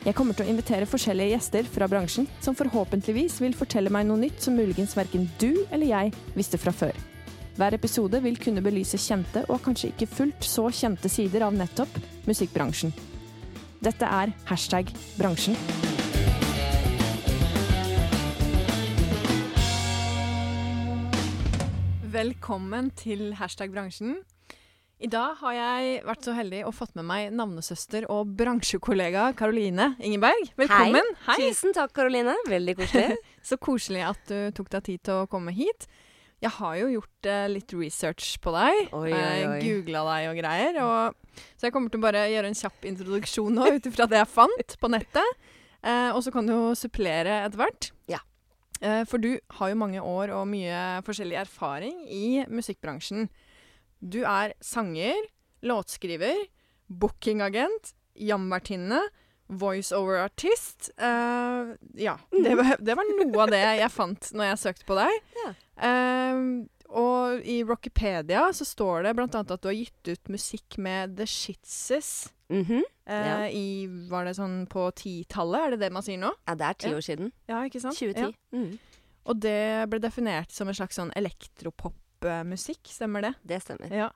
[0.00, 4.16] Jeg kommer til å invitere forskjellige gjester fra bransjen, som forhåpentligvis vil fortelle meg noe
[4.22, 6.96] nytt som muligens verken du eller jeg visste fra før.
[7.58, 12.00] Hver episode vil kunne belyse kjente og kanskje ikke fullt så kjente sider av nettopp
[12.24, 12.94] musikkbransjen.
[13.84, 14.88] Dette er hashtag
[15.20, 15.58] bransjen.
[22.08, 24.22] Velkommen til hashtag bransjen.
[25.00, 29.94] I dag har jeg vært så heldig og fått med meg navnesøster og bransjekollega Karoline
[29.96, 30.50] Ingeberg.
[30.60, 31.06] Velkommen.
[31.24, 31.38] Hei.
[31.40, 32.34] Tusen takk, Karoline.
[32.44, 33.16] Veldig koselig.
[33.48, 35.88] så koselig at du tok deg tid til å komme hit.
[36.44, 38.92] Jeg har jo gjort uh, litt research på deg.
[38.92, 39.56] Oi, oi, oi.
[39.64, 40.80] Googla deg og greier.
[40.84, 44.20] Og, så jeg kommer til å bare gjøre en kjapp introduksjon nå ut ifra det
[44.20, 45.44] jeg fant på nettet.
[45.80, 47.94] Uh, og så kan du jo supplere etter hvert.
[48.12, 48.20] Ja.
[48.84, 53.30] Uh, for du har jo mange år og mye forskjellig erfaring i musikkbransjen.
[54.00, 55.16] Du er sanger,
[55.62, 56.46] låtskriver,
[56.88, 59.02] bookingagent, jamvertinne,
[59.50, 60.90] voiceover-artist.
[61.00, 62.16] Uh, ja.
[62.30, 65.16] Det var, det var, noe av det jeg fant når jeg søkte på deg.
[65.44, 65.54] Ja.
[65.80, 66.44] Uh,
[66.90, 69.28] og i Rockipedia så står det bl.a.
[69.28, 72.32] at du har gitt ut musikk med The Shitses.
[72.50, 72.82] Mm -hmm.
[73.10, 73.48] uh, ja.
[73.48, 75.60] I Var det sånn på titallet?
[75.60, 76.32] Er det det man sier nå?
[76.46, 76.96] Ja, det er ti ja.
[76.96, 77.32] år siden.
[77.46, 77.98] Ja, ikke sant?
[77.98, 78.20] 2010.
[78.20, 78.58] Ja.
[78.58, 78.78] Mm.
[79.24, 81.12] Og det ble definert som en slags sånn
[82.20, 83.34] elektropopmusikk, stemmer det?
[83.42, 83.90] Det stemmer.
[83.90, 84.10] Ja.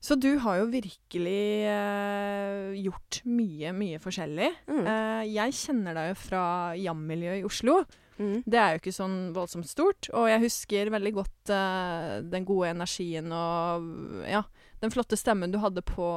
[0.00, 4.50] Så du har jo virkelig eh, gjort mye, mye forskjellig.
[4.68, 4.86] Mm.
[4.86, 7.84] Eh, jeg kjenner deg jo fra jammiljøet i Oslo.
[8.18, 8.42] Mm.
[8.44, 10.10] Det er jo ikke sånn voldsomt stort.
[10.12, 13.88] Og jeg husker veldig godt eh, den gode energien og
[14.28, 14.44] ja,
[14.82, 16.10] den flotte stemmen du hadde på,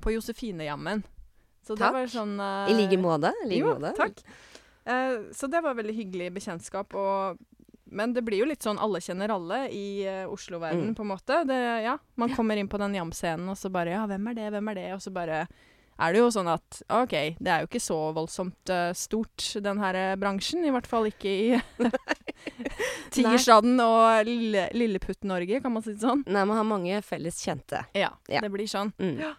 [0.00, 1.04] på Josefine-jammen.
[1.64, 1.92] Så Takk.
[1.96, 3.32] var sånn I like måte.
[3.44, 3.94] Like jo, måte.
[3.96, 4.18] takk.
[5.32, 6.92] så det var veldig hyggelig bekjentskap.
[6.92, 7.38] Og
[7.94, 10.96] men det blir jo litt sånn alle kjenner alle i uh, Oslo-verden, Mm.
[10.98, 11.38] på en måte.
[11.48, 14.50] Det, ja, man kommer inn på den jam-scenen, og så bare Ja, hvem er det,
[14.56, 14.88] hvem er det?
[14.96, 15.44] Og så bare
[15.94, 19.78] er det jo sånn at OK, det er jo ikke så voldsomt uh, stort, den
[19.78, 20.64] her uh, bransjen.
[20.66, 21.60] I hvert fall ikke i
[23.14, 26.24] Tigerstaden og Lille, Lilleputt-Norge, kan man si det sånn.
[26.26, 27.84] Nei, man har mange felles kjente.
[27.94, 28.40] Ja, Ja.
[28.42, 28.90] det blir sånn.
[28.98, 29.18] Mm.
[29.22, 29.34] Ja.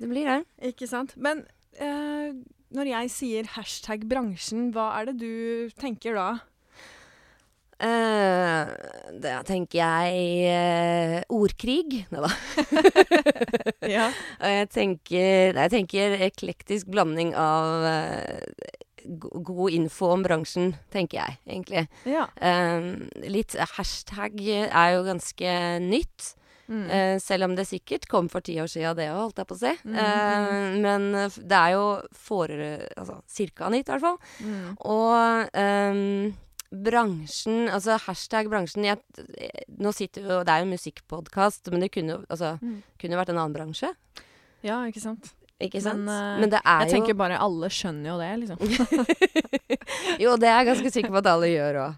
[0.00, 0.38] Det blir det.
[0.72, 1.14] Ikke sant.
[1.16, 1.44] Men
[1.80, 2.32] uh,
[2.74, 6.28] når jeg sier hashtag bransjen, hva er det du tenker da?
[7.80, 8.72] Eh,
[9.24, 12.02] da tenker jeg eh, ordkrig.
[12.12, 12.32] Nei da.
[13.88, 14.08] Ja.
[14.40, 18.74] Og jeg tenker, jeg tenker eklektisk blanding av eh,
[19.08, 21.86] god info om bransjen, tenker jeg, egentlig.
[22.08, 22.26] ja.
[22.36, 22.90] Eh,
[23.32, 24.36] litt hashtag
[24.68, 25.54] er jo ganske
[25.86, 26.34] nytt.
[26.70, 26.84] Mm.
[26.86, 29.56] Eh, selv om det sikkert kom for ti år siden, det òg, holdt jeg på
[29.56, 29.72] å si.
[29.88, 34.20] Mm, Eh, men eh, det er jo for Altså cirka nytt, i hvert fall.
[34.44, 34.68] Mm.
[34.86, 36.30] Og ehm,
[36.70, 39.00] bransjen, altså hashtag bransjen jeg,
[39.82, 42.82] Nå sitter jo Det er jo en musikkpodkast, men det kunne jo altså, Mm.
[43.00, 43.90] kunne vært en annen bransje.
[44.62, 45.32] Ja, ikke sant.
[45.60, 46.00] Ikke sant?
[46.06, 48.58] Men, Men, eh, det er Jeg tenker jo bare alle skjønner jo det, liksom.
[50.22, 51.94] Jo, det er jeg ganske sikker på at alle gjør òg,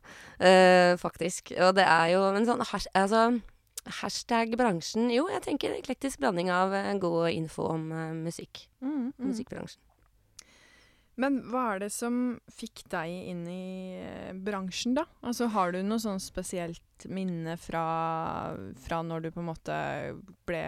[0.98, 1.52] faktisk.
[1.60, 3.40] Og det er jo en sånn hash, altså,
[3.98, 8.68] Hashtag bransjen Jo, jeg tenker eklektisk blanding av eh, god info om uh, musikk.
[8.80, 9.26] Mm, mm.
[9.26, 9.80] Musikkbransjen.
[11.20, 12.14] Men hva er det som
[12.52, 15.04] fikk deg inn i eh, bransjen, da?
[15.20, 17.84] Altså, har du noe sånn spesielt minne fra,
[18.80, 19.76] fra når du på en måte
[20.48, 20.62] ble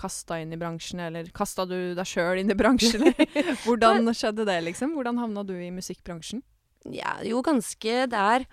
[0.00, 4.46] kasta inn i bransjen, eller kasta du deg sjøl inn i bransjen, eller hvordan skjedde
[4.48, 4.96] det, liksom?
[4.98, 6.42] Hvordan havna du i musikkbransjen?
[6.90, 8.46] Ja, jo, ganske der.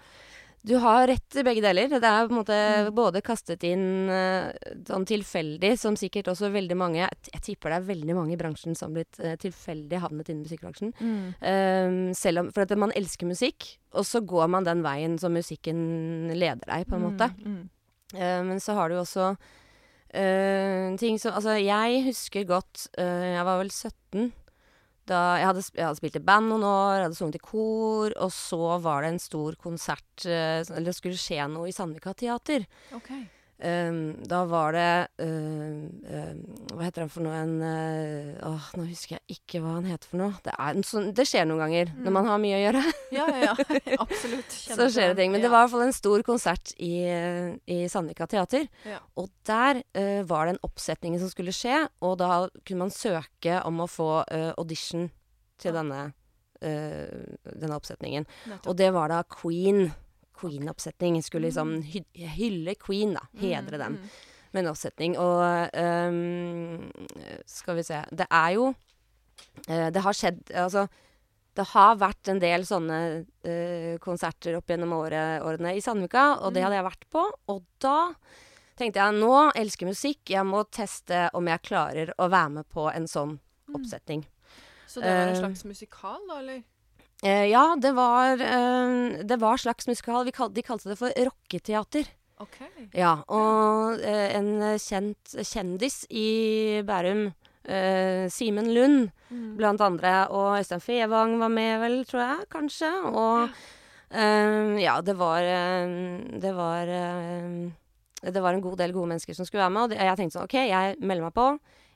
[0.67, 1.87] Du har rett i begge deler.
[1.87, 2.89] Det er på en måte Mm.
[2.95, 4.51] både kastet inn eh,
[4.87, 8.75] sånn tilfeldig, som sikkert også veldig mange Jeg, tipper det er veldig mange i bransjen
[8.75, 10.91] som har blitt eh, tilfeldig havnet inn i musikkbransjen.
[11.41, 15.31] Ehm, selv om, for at man elsker musikk, og så går man den veien som
[15.33, 17.31] musikken leder deg, på en måte.
[17.39, 17.69] Mm,
[18.15, 19.33] Eh, men så har du også
[20.15, 24.31] uh, ting som Altså, jeg husker godt uh, Jeg var vel 17
[25.07, 28.13] da jeg hadde, jeg hadde spilt i band noen år, jeg hadde sunget i kor,
[28.15, 32.13] og så var det en stor konsert eh, Eller det skulle skje noe i Sandvika
[32.17, 32.67] teater.
[32.97, 33.11] OK.
[33.57, 36.41] Um, da var det um, um,
[36.77, 37.33] Hva heter han for noe?
[37.41, 40.35] En eh, Åh, nå husker jeg ikke hva han heter for noe.
[40.45, 42.03] Det, er sånn, det skjer noen ganger Mm.
[42.05, 42.83] når man har mye å gjøre.
[43.15, 43.97] Ja, ja, ja.
[44.05, 44.53] Absolutt.
[44.53, 45.31] Så skjer det ting.
[45.33, 46.93] Men det var i hvert fall en stor konsert i,
[47.65, 48.67] i Sandvika teater.
[48.85, 48.99] Ja.
[49.17, 53.61] Og der uh, var det en oppsetning som skulle skje, og da kunne man søke
[53.65, 55.07] om å få uh, audition
[55.57, 58.27] til denne uh, denne oppsetningen.
[58.51, 58.67] Nettopp.
[58.69, 59.87] Og det var da Queen.
[60.37, 61.19] Queen-oppsetning.
[61.25, 62.03] Skulle liksom hy
[62.37, 63.23] hylle Queen, da.
[63.41, 64.09] Hedre dem Mm,
[64.53, 65.17] med en oppsetning.
[65.19, 66.91] Og um,
[67.45, 68.69] skal vi se Det er jo
[69.67, 70.87] eh, Det har skjedd Altså,
[71.57, 76.53] det har vært en del sånne uh, konserter opp gjennom året, årene i Sandvika, og
[76.53, 76.65] det Mm.
[76.67, 77.23] hadde jeg vært på.
[77.49, 77.95] Og da
[78.77, 82.85] tenkte jeg nå elsker musikk, jeg må teste om jeg klarer å være med på
[82.93, 83.73] en sånn mm.
[83.73, 84.21] oppsetning.
[84.85, 86.61] Så det var en slags musikal, da, eller?
[87.25, 90.25] Eh, ja, det var eh, Det var slags musikal.
[90.27, 92.05] Vi kal de kalte det for rocketeater.
[92.39, 92.57] OK.
[92.93, 97.31] Ja, og eh, en kjent kjendis i Bærum,
[97.65, 99.57] eh, Simen Lund, Mm.
[99.57, 102.91] blant andre, og Øystein Fevang var med vel, tror jeg, kanskje.
[103.11, 103.49] Og
[104.15, 107.67] eh, ja, det var eh, Det var eh,
[108.31, 110.37] Det var en god del gode mennesker som skulle være med, og det, jeg tenkte
[110.37, 111.49] sånn OK, jeg melder meg på.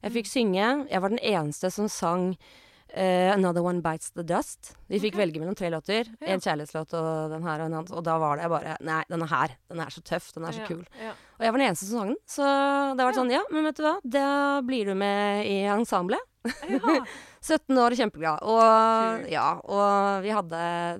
[0.03, 0.67] Jeg fikk synge.
[0.91, 2.35] Jeg var den eneste som sang
[2.93, 4.73] eh, 'Another One Bites The Dust'.
[4.89, 5.25] Vi fikk okay.
[5.25, 6.05] velge mellom tre låter.
[6.19, 6.27] Ja.
[6.33, 7.91] En kjærlighetslåt og den her og en annen.
[7.95, 9.55] Og da var det bare Nei, denne her.
[9.69, 10.31] Den er så tøff.
[10.33, 10.85] Den er så Ja, kul.
[10.99, 11.11] Ja.
[11.39, 12.17] Og jeg var den eneste som sang den.
[12.27, 12.43] Så
[12.97, 13.17] det var Ja.
[13.21, 16.19] sånn, ja, men vet du hva, da blir du med i ensemblet.
[16.45, 17.05] ja.
[17.41, 18.41] 17 år, kjempeglad.
[18.41, 20.49] Og, ja, og vi hadde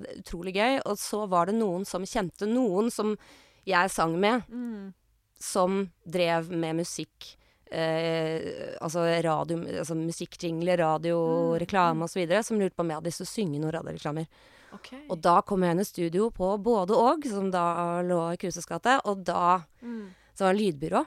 [0.02, 0.82] det utrolig gøy.
[0.86, 3.18] Og så var det noen som kjente noen som
[3.66, 4.94] jeg sang med, Mm.
[5.40, 7.36] som drev med musikk.
[7.72, 11.18] Eh, altså radio, altså musikkjingler, radio,
[11.56, 12.28] Mm, reklame osv.
[12.44, 14.28] Som lurte på om jeg hadde lyst til å synge noen radioreklamer.
[14.76, 15.00] Okay.
[15.10, 18.66] Og da kom jeg inn i studio på Både og, som da lå i Kruses
[18.68, 19.00] gate.
[19.06, 20.10] Og da Mm.
[20.36, 21.06] så var det lydbyrå.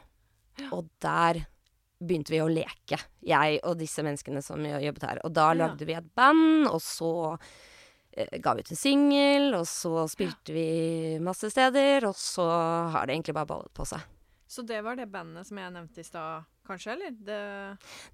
[0.72, 1.46] Og der
[2.02, 5.18] begynte vi å leke, jeg og disse menneskene som jobbet her.
[5.24, 5.66] Og da Ja.
[5.66, 7.38] lagde vi et band, og så
[8.16, 12.46] eh, ga vi ut en singel, og så spilte vi masse steder, og så
[12.92, 14.00] har det egentlig bare ballet på seg.
[14.46, 16.92] Så det var det bandet som jeg nevnte i stad, kanskje?
[16.96, 17.10] Eller?
[17.10, 17.38] Det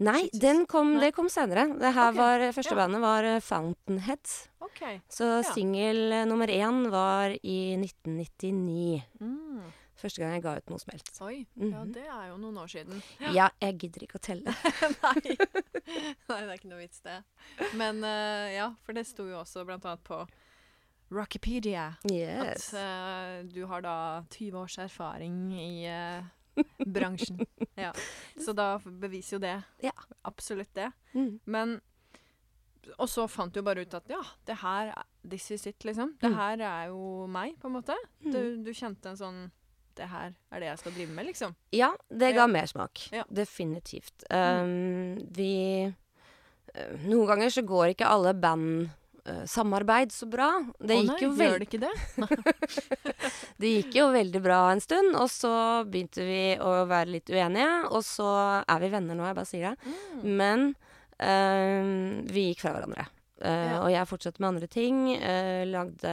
[0.06, 1.06] Nei, den kom, Nei.
[1.06, 1.68] det kom senere.
[1.78, 2.18] Det her okay.
[2.20, 2.78] var, første ja.
[2.82, 4.32] bandet var Fountainhead.
[4.70, 5.00] Okay.
[5.08, 5.52] Så Ja.
[5.54, 9.02] singel eh, nummer én var i 1999.
[9.20, 9.62] Mm.
[10.00, 11.18] Første gang jeg ga ut noe som helst.
[11.20, 11.46] Oi.
[11.60, 11.92] Ja, Mhm.
[11.92, 13.02] det er jo noen år siden.
[13.34, 14.54] Ja, jeg gidder ikke å telle.
[15.02, 15.36] Nei.
[16.30, 17.18] Nei, det er ikke noe vits, det.
[17.76, 20.22] Men uh, ja, for det sto jo også blant annet på
[21.10, 22.72] Rockipedia Yes.
[22.72, 26.22] at uh, du har da 20 års erfaring i eh,
[26.94, 27.40] bransjen.
[27.76, 27.92] Ja.
[28.40, 29.92] Så da beviser jo det Ja.
[30.24, 30.90] absolutt det.
[31.14, 31.40] Mm.
[31.46, 31.80] Men
[32.98, 36.14] Og så fant du bare ut at ja, det her er- This is it, liksom.
[36.18, 36.34] Det Mm.
[36.36, 37.94] her er jo meg, på en måte.
[38.24, 38.32] Mm.
[38.32, 39.50] Du, du kjente en sånn
[39.94, 41.54] Det her er det jeg skal drive med, liksom.
[41.72, 43.08] Ja, det ga mersmak.
[43.12, 43.24] Ja.
[43.30, 44.24] Definitivt.
[44.30, 45.92] Um, vi
[46.74, 48.32] eh, Noen ganger så går ikke alle
[49.24, 50.48] bandsamarbeid så bra.
[50.78, 53.14] Det Å gikk, nei, jo gjør det ikke det?
[53.60, 55.52] det gikk jo veldig bra en stund, og så
[55.88, 58.30] begynte vi å være litt uenige, og så
[58.64, 59.94] er vi venner nå, jeg bare sier det.
[60.22, 60.24] Mm.
[60.40, 60.66] Men
[61.20, 61.92] um,
[62.30, 63.08] vi gikk fra hverandre.
[63.40, 63.76] Uh, Ja.
[63.84, 64.96] Og jeg fortsatte med andre ting.
[65.16, 66.10] Uh, lagde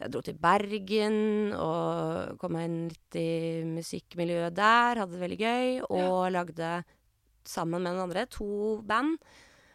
[0.00, 5.02] Jeg dro til Bergen og kom meg inn litt i musikkmiljøet der.
[5.02, 5.66] Hadde det veldig gøy.
[5.92, 6.70] Og lagde
[7.44, 9.18] sammen med noen andre to band.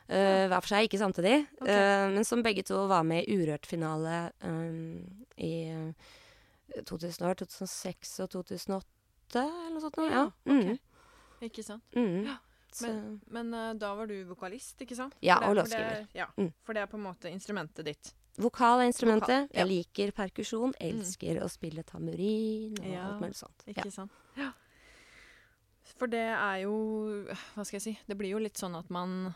[0.09, 1.47] Eh, hver for seg, ikke samtidig.
[1.61, 1.73] Okay.
[1.73, 8.19] eh, men som begge to var med i Urørt-finale um, i eh, 2000 år, 2006
[8.25, 8.83] og 2008,
[9.45, 9.97] eller noe sånt.
[9.97, 10.25] noe, Ja, Ja.
[10.25, 10.51] ok.
[10.51, 10.79] Mm,
[11.41, 11.83] Ikke sant?
[11.95, 12.25] mm.
[12.25, 12.37] Ja,
[12.81, 15.13] Men, Men eh, da var du vokalist, ikke sant?
[15.23, 16.07] Ja, og låtskriver.
[16.13, 16.51] Ja, Mm.
[16.63, 18.13] for det er på en måte instrumentet ditt.
[18.37, 19.47] Vokal er instrumentet.
[19.47, 19.63] Vokal, ja.
[19.63, 20.73] Jeg liker perkusjon.
[20.81, 23.63] Elsker å spille tamburin og Ja, alt mulig sånt.
[23.65, 23.71] Ja.
[23.73, 24.11] Ikke sant?
[24.35, 24.51] Ja.
[25.95, 26.73] For det er jo
[27.55, 27.93] Hva skal jeg si?
[28.09, 29.33] Det blir jo litt sånn at man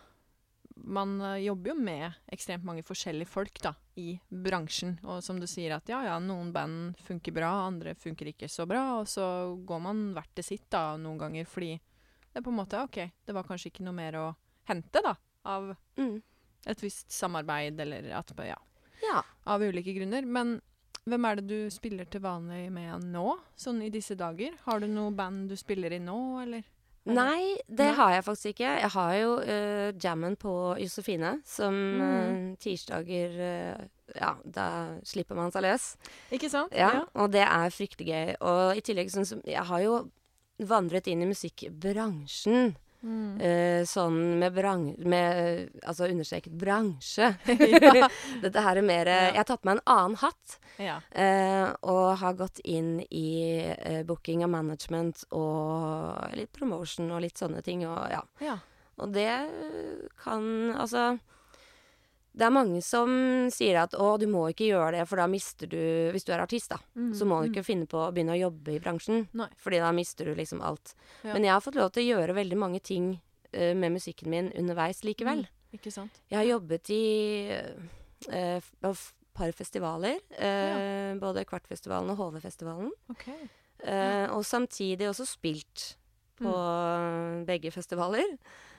[0.83, 4.97] man eh, jobber jo med ekstremt mange forskjellige folk da, i bransjen.
[5.03, 8.65] Og som du sier at ja, ja, noen band funker bra, andre funker ikke så
[8.69, 8.99] bra.
[9.01, 9.25] Og så
[9.65, 11.73] går man hvert til sitt da, noen ganger, fordi
[12.29, 14.25] det er på en måte OK, det var kanskje ikke noe mer å
[14.69, 16.21] hente da, av Mm.
[16.67, 18.57] et visst samarbeid, eller at Ja,
[19.01, 19.21] ja.
[19.45, 20.25] av ulike grunner.
[20.25, 20.61] Men
[21.07, 24.53] hvem er det du spiller til vanlig med nå, sånn i disse dager?
[24.65, 26.63] Har du noe band du spiller i nå, eller?
[27.05, 27.95] Nei, det Nei?
[27.95, 28.73] har jeg faktisk ikke.
[28.81, 32.01] Jeg har jo uh, jammen på Josefine, som Mm.
[32.01, 35.95] eh, tirsdager uh, Ja, da slipper man seg løs.
[36.31, 36.73] Ikke sant?
[36.73, 38.35] Ja, Og det er fryktelig gøy.
[38.41, 40.09] Og i tillegg sånn som Jeg har jo
[40.59, 42.75] vandret inn i musikkbransjen.
[42.99, 43.39] Mm.
[43.41, 44.89] eh, sånn med brang...
[44.99, 47.31] Med Altså understreket bransje.
[48.43, 49.31] Dette her er mer eh, Ja.
[49.31, 50.57] Jeg har tatt meg en annen hatt.
[50.81, 50.99] ja.
[51.11, 53.29] Eh, og har gått inn i
[53.75, 57.85] eh, booking og management og litt promotion og litt sånne ting.
[57.87, 58.23] Og, ja.
[58.43, 58.59] ja.
[58.99, 59.31] og det
[60.23, 61.17] kan Altså
[62.39, 63.11] Det er mange som
[63.51, 65.79] sier at å, du må ikke gjøre det, for da mister du
[66.13, 67.51] Hvis du er artist, da, Mm, så må du mm.
[67.51, 69.27] ikke finne på å begynne å jobbe i bransjen.
[69.37, 69.47] Nei.
[69.61, 70.95] Fordi da mister du liksom alt.
[71.23, 71.33] Ja.
[71.33, 74.51] Men jeg har fått lov til å gjøre veldig mange ting uh, med musikken min
[74.59, 75.45] underveis likevel.
[75.45, 75.77] Mm.
[75.79, 76.19] Ikke sant?
[76.31, 77.03] Jeg har jobbet i
[77.53, 79.05] et uh,
[79.39, 80.19] par festivaler.
[80.35, 82.91] Eh, Både Kvartfestivalen og HV-festivalen.
[83.13, 83.29] Ok.
[83.79, 84.27] Ja.
[84.35, 85.93] og samtidig også spilt
[86.35, 86.51] på
[87.47, 88.25] begge festivaler.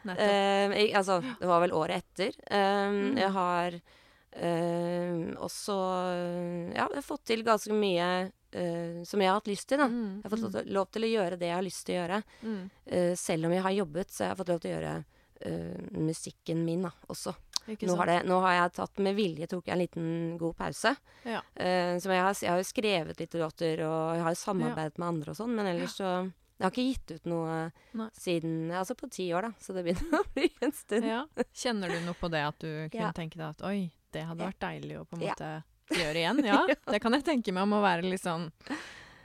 [0.05, 0.27] Nettopp.
[0.27, 2.37] Eh, jeg, altså, det var vel året etter.
[2.51, 3.17] Eh, Mm.
[3.19, 3.81] Jeg har
[4.33, 5.77] eh, også
[6.75, 9.85] Ja, jeg har fått til ganske mye Uh, som jeg har hatt lyst til, da.
[9.87, 11.95] Mm, Jeg har fått lov til, lov til å gjøre det jeg har lyst til
[11.95, 12.17] å gjøre.
[12.43, 12.65] mm.
[12.91, 14.95] Uh, selv om jeg har jobbet, så jeg har fått lov til å gjøre
[15.47, 17.35] uh, musikken min da, også.
[17.71, 20.09] Nå har, det, nå har jeg tatt med vilje tok jeg en liten
[20.41, 20.97] god pause.
[21.23, 21.45] Ja.
[21.55, 25.09] Som jeg, har, jeg har jo skrevet litt låter, og jeg har jo samarbeidet med
[25.13, 26.11] andre og sånn, men ellers så
[26.61, 27.55] Jeg har ikke gitt ut noe
[27.97, 28.07] Nei.
[28.21, 31.07] siden Altså på ti år, da, så det begynner å bli en stund.
[31.09, 31.23] Ja.
[31.57, 33.13] Kjenner du noe på det at du kunne Ja.
[33.17, 35.51] tenke deg at oi, det hadde vært deilig å på en måte
[35.97, 36.43] gjøre igjen?
[36.53, 38.51] Ja, det kan jeg tenke meg om å være litt sånn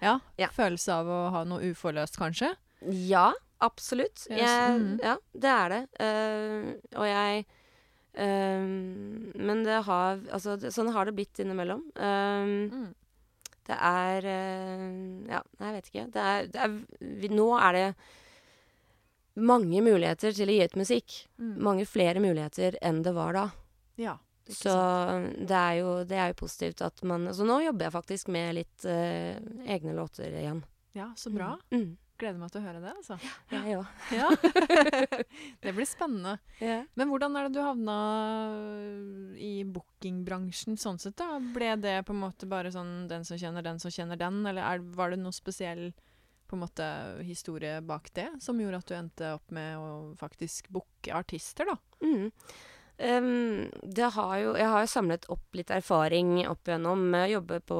[0.02, 0.20] ja,
[0.56, 2.54] følelse av å ha noe uforløst, kanskje?
[2.86, 3.32] Ja,
[3.64, 4.26] absolutt.
[4.30, 4.98] Yes, Jeg, mhm.
[5.04, 5.84] Ja, det er det.
[6.00, 7.46] Uh, og jeg
[8.14, 8.66] eh,
[9.40, 11.84] Men det har Altså, det, sånn har det blitt innimellom.
[11.96, 12.94] Eh, Mm.
[13.66, 14.86] Det er eh,
[15.32, 16.06] Ja, jeg vet ikke.
[16.14, 17.88] Det er, det er vi, Nå er det
[19.36, 21.18] mange muligheter til å gi ut musikk.
[21.42, 21.56] Mm.
[21.68, 23.50] Mange flere muligheter enn det var da.
[24.00, 24.16] Ja.
[24.48, 24.76] det Så
[25.36, 28.56] det er, jo, det er jo positivt at man Så nå jobber jeg faktisk med
[28.60, 30.64] litt uh, egne låter igjen.
[30.96, 31.56] Ja, så bra.
[31.76, 31.98] Mm.
[32.18, 33.18] Gleder meg til å høre det, altså.
[33.52, 33.88] Jeg òg.
[34.16, 34.30] Ja.
[35.66, 36.38] det blir spennende.
[36.96, 37.96] Men hvordan er det du havna
[39.42, 41.40] i bookingbransjen sånn sett, da?
[41.56, 44.64] Ble det på en måte bare sånn den som kjenner den som kjenner den, eller
[44.64, 45.90] er, var det noe spesiell
[46.46, 46.86] på en måte
[47.26, 51.76] historie bak det som gjorde at du endte opp med å faktisk booke artister, da?
[52.06, 52.30] Mm.
[52.96, 57.34] Um, det har jo, jeg har jo samlet opp litt erfaring opp igjennom med å
[57.42, 57.80] jobbe på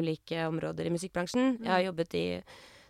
[0.00, 1.60] ulike områder i musikkbransjen.
[1.62, 1.86] Jeg har Mm.
[1.92, 2.24] jobbet i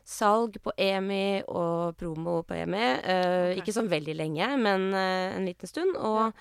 [0.09, 2.85] salg på EMI og promo på EMI.
[3.05, 3.61] eh, Ok.
[3.63, 5.97] Ikke sånn veldig lenge, men eh, en liten stund.
[6.01, 6.33] Og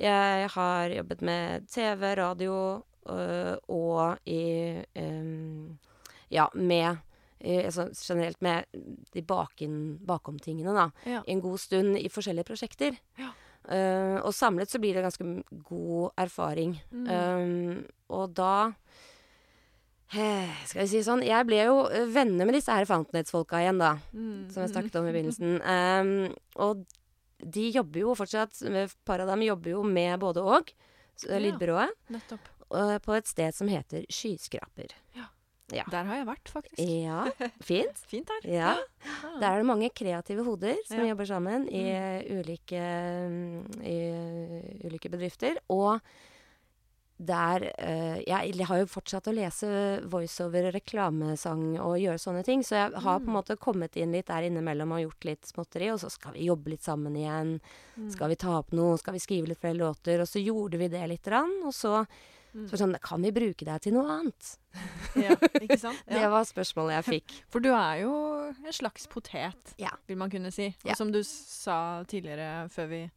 [0.00, 2.54] jeg har jobbet med TV, radio
[3.08, 5.78] øh, og i um,
[6.32, 6.96] Ja, med
[7.40, 8.64] eh, altså generelt med
[9.12, 11.22] de baken, bakomtingene, da Ja.
[11.26, 12.96] en god stund i forskjellige prosjekter.
[13.18, 13.32] Ja.
[13.62, 16.80] Uh, og samlet så blir det ganske god erfaring.
[16.90, 17.06] Mm.
[17.06, 18.72] Um, og da eh,
[20.12, 23.94] Skal vi si sånn Jeg ble jo eh, venner med disse her Fountainheads-folka igjen, da.
[24.12, 24.74] Mm, Som jeg mm.
[24.74, 25.54] snakket om i begynnelsen.
[25.64, 26.10] Um,
[26.66, 26.82] og
[27.42, 30.72] de jobber jo fortsatt Et par av dem jobber jo med både og.
[31.28, 31.92] Lydbyrået.
[32.08, 32.16] Ja.
[32.16, 32.48] Nettopp.
[32.74, 34.92] eh, på et sted som heter Skyskraper.
[35.72, 35.84] Ja.
[35.88, 36.80] Der har jeg vært, faktisk.
[36.84, 37.22] Ja,
[37.64, 38.00] fint.
[38.10, 38.42] Fint her.
[38.44, 38.72] Ja.
[39.40, 41.06] Der er det mange kreative hoder som Ja.
[41.14, 41.86] jobber sammen i,
[42.28, 42.82] ulike,
[43.32, 43.96] mm, i
[44.84, 45.56] ulike bedrifter.
[45.72, 46.00] Og
[47.24, 49.68] der uh, Jeg har jo fortsatt å lese
[50.10, 53.36] voiceover, reklamesang og gjøre sånne ting, så jeg har på en Mm.
[53.38, 56.70] måte kommet inn litt der innimellom og gjort litt småtteri, og så skal vi jobbe
[56.74, 57.60] litt sammen igjen.
[57.96, 58.10] Mm.
[58.12, 58.98] Skal vi ta opp noe?
[58.98, 60.20] Skal vi skrive litt flere låter?
[60.20, 62.06] Og så gjorde vi det lite grann, og så,
[62.54, 62.66] Mm.
[62.68, 64.58] så sånn Kan vi bruke deg til noe annet?
[65.16, 66.02] Ja, ikke sant?
[66.08, 67.32] Det var spørsmålet jeg fikk.
[67.50, 68.12] For du er jo
[68.52, 69.88] en slags potet, Ja.
[70.06, 70.74] vil man kunne si.
[70.84, 70.90] Ja.
[70.92, 73.10] Og som du sa tidligere, før vi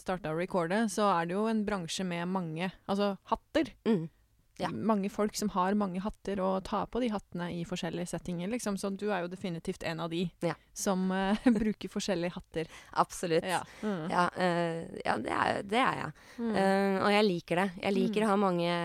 [0.00, 3.72] starta å recorde, så er det jo en bransje med mange altså hatter.
[3.88, 4.08] Mm.
[4.58, 4.68] Ja.
[4.70, 8.76] Mange folk som har mange hatter, og tar på de hattene i forskjellige settinger, liksom.
[8.78, 10.54] Så du er jo definitivt en av de Ja.
[10.72, 12.70] som uh, bruker forskjellige hatter.
[12.92, 13.42] Absolutt.
[13.44, 13.62] Ja.
[13.82, 14.04] Mm.
[14.12, 16.12] Ja, uh, ja det, er, det er jeg.
[16.38, 16.52] Mm.
[16.54, 17.68] Uh, og jeg liker det.
[17.82, 18.26] Jeg liker Mm.
[18.26, 18.78] å ha mange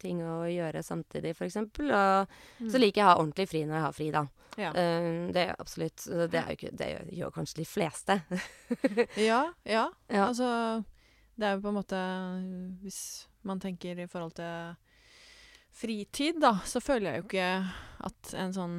[0.00, 1.56] ting å gjøre samtidig, f.eks.
[1.56, 1.78] Og
[2.60, 2.70] Mm.
[2.72, 4.24] så liker jeg å ha ordentlig fri når jeg har fri, da.
[4.56, 4.70] Ja.
[4.72, 6.04] Eh, det absolutt.
[6.06, 8.14] Det, er jo ikke, det gjør, kanskje de fleste.
[9.20, 9.90] Ja, ja.
[10.08, 10.28] Ja.
[10.30, 10.48] Altså
[11.36, 11.98] Det er jo på en måte
[12.80, 14.74] Hvis man tenker i forhold til
[15.76, 17.48] fritid, da, så føler jeg jo ikke
[18.08, 18.76] at en sånn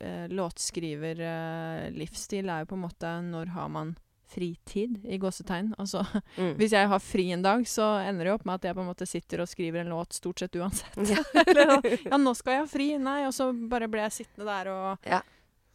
[0.00, 3.88] eh, låtskriver-livsstil er jo på en måte Når har man
[4.32, 5.74] fritid, i gåsetegn?
[5.78, 6.04] Altså
[6.38, 6.54] Mm.
[6.56, 8.80] hvis jeg har fri en dag, så ender det jo opp med at jeg på
[8.80, 10.96] en måte sitter og skriver en låt stort sett uansett.
[10.96, 11.20] Ja.
[12.12, 12.86] Ja, nå skal jeg ha fri.
[12.98, 15.20] Nei, og så bare ble jeg sittende der og Ja.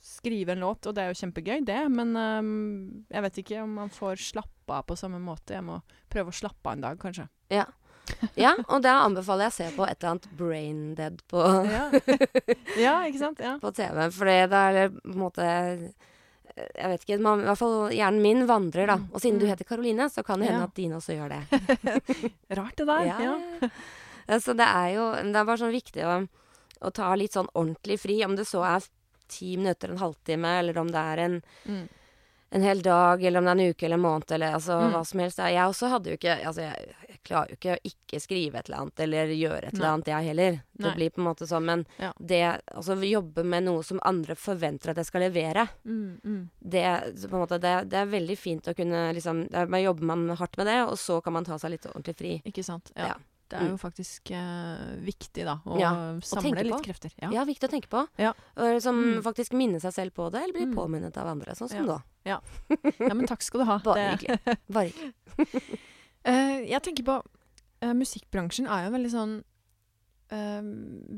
[0.01, 1.77] skrive en låt, og det er jo kjempegøy, det.
[1.91, 5.53] Men um, jeg vet ikke om man får slappe av på samme måte.
[5.53, 5.77] Jeg må
[6.09, 7.27] prøve å slappe av en dag, kanskje.
[7.53, 7.65] Ja.
[8.45, 11.89] ja, og da anbefaler jeg å se på et eller annet brain dead på, Ja,
[12.77, 12.95] ja?
[13.39, 13.57] Ja.
[13.61, 14.09] på TV.
[14.15, 15.47] For det er på en måte
[16.57, 18.95] Jeg vet ikke, man, i hvert fall hjernen min vandrer, da.
[18.97, 19.09] Mm.
[19.13, 19.51] Og siden du Mm.
[19.51, 20.69] heter Karoline, så kan det hende Ja.
[20.71, 21.41] at din også gjør det.
[22.57, 23.05] Rart det der.
[23.05, 23.17] Ja,
[24.27, 24.39] Ja.
[24.39, 26.27] Så det er jo Det er bare sånn viktig å,
[26.81, 28.81] å ta litt sånn ordentlig fri, om det så er
[29.29, 31.87] ti minutter, en halvtime, eller om det er en, Mm.
[32.51, 34.91] en hel dag, eller om det er en uke eller en måned, eller altså Mm.
[34.93, 35.37] hva som helst.
[35.37, 36.95] Jeg også hadde jo ikke Altså, jeg
[37.27, 40.29] klarer jo ikke å ikke skrive et eller annet eller gjøre et eller annet, jeg
[40.31, 40.57] heller.
[40.77, 40.95] Det Nei.
[40.95, 42.11] blir på en måte sånn, men Ja.
[42.19, 42.41] det
[42.73, 46.49] Altså jobbe med noe som andre forventer at jeg skal levere, Mm, mm.
[46.63, 46.83] det,
[47.31, 50.65] måte, det, det er veldig fint å kunne liksom Da man jobber man hardt med
[50.67, 52.41] det, og så kan man ta seg litt ordentlig fri.
[52.45, 52.91] Ikke sant.
[52.95, 53.07] Ja.
[53.07, 53.15] Ja.
[53.49, 56.81] Det er jo faktisk uh, viktig, da, å Ja, samle litt på.
[56.83, 57.13] krefter.
[57.21, 57.45] Ja, Ja.
[57.45, 58.05] viktig å tenke på.
[58.19, 58.33] Ja.
[58.57, 59.21] Og liksom Mm.
[59.23, 60.75] faktisk minne seg selv på det, eller bli Mm.
[60.75, 61.85] påminnet av andre, sånn som Ja.
[61.85, 62.01] nå.
[62.25, 62.41] ja,
[63.13, 63.77] men takk skal du ha.
[63.79, 64.57] Bare hyggelig.
[64.69, 65.13] Bare hyggelig.
[66.27, 69.35] Eh, jeg tenker på uh, Musikkbransjen er jo en veldig sånn
[70.33, 70.61] uh,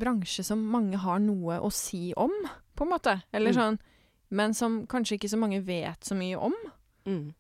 [0.04, 2.34] bransje som mange har noe å si om,
[2.78, 3.16] på en måte.
[3.34, 3.60] Eller Mm.
[3.62, 3.80] sånn
[4.32, 6.54] Men som kanskje ikke så mange vet så mye om.
[7.10, 7.34] Mm.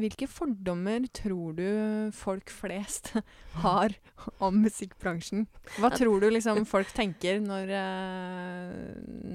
[0.00, 3.10] Hvilke fordommer tror du folk flest
[3.64, 3.92] har
[4.40, 5.44] om musikkbransjen?
[5.76, 7.68] Hva tror du liksom folk tenker når,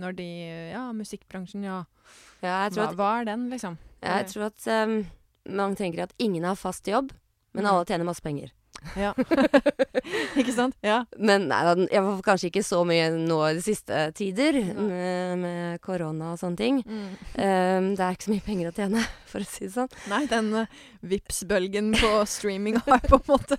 [0.02, 0.28] når de
[0.74, 1.84] Ja, musikkbransjen, ja.
[2.42, 3.78] Ja, Hva, at, hva er den, liksom?
[4.02, 5.00] jeg tror at um,
[5.46, 7.14] man tenker at ingen har fast jobb,
[7.54, 7.70] men Mm.
[7.74, 8.52] alle tjener masse penger.
[8.96, 9.12] Ja.
[10.40, 10.76] ikke sant?
[10.86, 11.02] Ja.
[11.20, 11.60] Men nei,
[11.92, 16.40] jeg var kanskje ikke så mye nå i de siste tider, med, med korona og
[16.40, 16.80] sånne ting.
[16.88, 17.10] Mm.
[17.36, 19.92] Um, det er ikke så mye penger å tjene, for å si det sånn.
[20.12, 23.58] Nei, den uh, Vipps-bølgen på streaming har på en måte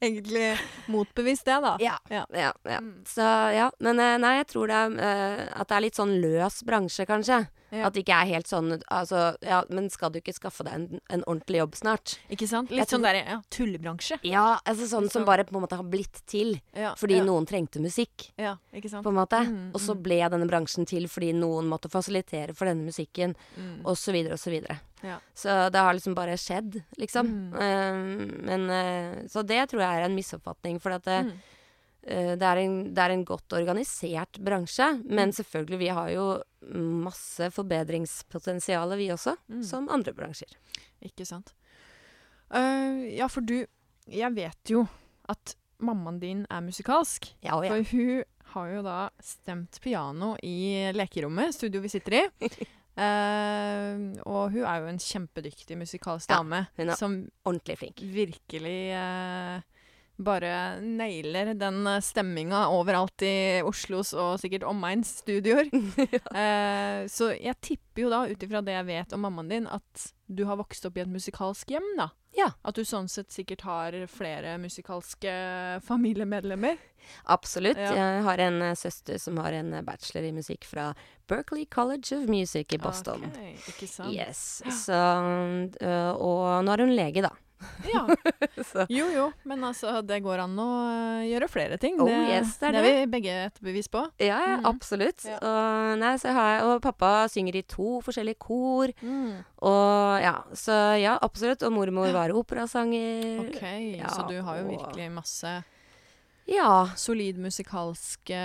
[0.00, 1.76] egentlig motbevist det, da.
[1.80, 1.96] Ja.
[2.10, 2.26] Ja.
[2.34, 2.78] ja, ja.
[2.80, 3.04] Mm.
[3.06, 6.16] Så ja, men eh, nei, jeg tror det er, eh, at det er litt sånn
[6.22, 7.40] løs bransje, kanskje.
[7.70, 7.84] Ja.
[7.86, 10.86] At det ikke er helt sånn Altså, ja, men skal du ikke skaffe deg en,
[11.14, 12.16] en ordentlig jobb snart?
[12.26, 12.72] Ikke sant?
[12.74, 14.18] Litt sånn der, ja, tullebransje.
[14.26, 17.78] Ja, altså sånn som bare på en måte har blitt til Ja, fordi noen trengte
[17.82, 19.06] musikk, Ja, ikke sant?
[19.06, 19.44] på en måte.
[19.46, 20.02] Mm, Og så mm.
[20.02, 23.84] ble denne bransjen til fordi noen måtte fasilitere for denne musikken, Mm.
[23.86, 24.10] og så
[25.02, 25.18] Ja.
[25.34, 27.26] Så det har liksom bare skjedd, liksom.
[27.26, 27.54] Mm.
[27.54, 31.32] Uh, men uh, Så det tror jeg er en misoppfatning, for at det, Mm.
[32.10, 34.90] uh, det, er en, det er en godt organisert bransje.
[35.04, 35.36] Men Mm.
[35.40, 36.42] selvfølgelig, vi har jo
[37.04, 39.62] masse forbedringspotensial, vi også, Mm.
[39.64, 40.52] som andre bransjer.
[41.02, 41.54] Ikke sant.
[42.52, 43.64] Eh, ja, for du
[44.10, 44.88] Jeg vet jo
[45.28, 47.28] at mammaen din er musikalsk.
[47.44, 47.70] Ja og ja.
[47.70, 52.22] For hun har jo da stemt piano i lekerommet, studio vi sitter i.
[52.98, 58.00] Eh, og hun er jo en kjempedyktig musikalsk Ja, hun er- som Ordentlig flink.
[58.00, 59.60] virkelig eh,
[60.20, 65.70] bare nailer den eh, stemminga overalt i Oslos og sikkert omegns studioer.
[66.30, 70.04] Eh, så jeg tipper jo da, ut ifra det jeg vet om mammaen din, at
[70.30, 72.06] du har vokst opp i et musikalsk hjem, da.
[72.36, 72.50] Ja.
[72.62, 75.32] At du sånn sett sikkert har flere musikalske
[75.86, 76.78] familiemedlemmer.
[77.32, 77.80] Absolutt.
[77.80, 77.92] Ja.
[77.98, 80.90] Jeg har en eh, søster som har en eh, bachelor i musikk fra
[81.30, 83.26] Berkeley College of Music i Boston.
[83.26, 84.14] Ok, ikke sant?
[84.14, 84.62] Yes.
[84.84, 87.34] Så, og nå er hun lege, da.
[87.92, 88.06] Ja.
[88.88, 91.98] Jo jo, men altså, det går an å øh, gjøre flere ting.
[92.00, 94.02] Oh, yes, det er det er vi begge et bevis på.
[94.20, 94.66] ja, ja, mm.
[94.70, 95.24] absolutt.
[95.28, 95.38] Ja.
[95.42, 98.92] Og, nei, så har jeg, og pappa synger i to forskjellige kor.
[99.02, 99.42] Mm.
[99.66, 101.62] Og ja, så ja, absolutt.
[101.66, 103.42] Og mormor var operasanger.
[103.48, 103.62] OK,
[104.00, 105.58] Ja, så du har jo virkelig masse
[106.50, 108.38] Ja, solid musikalske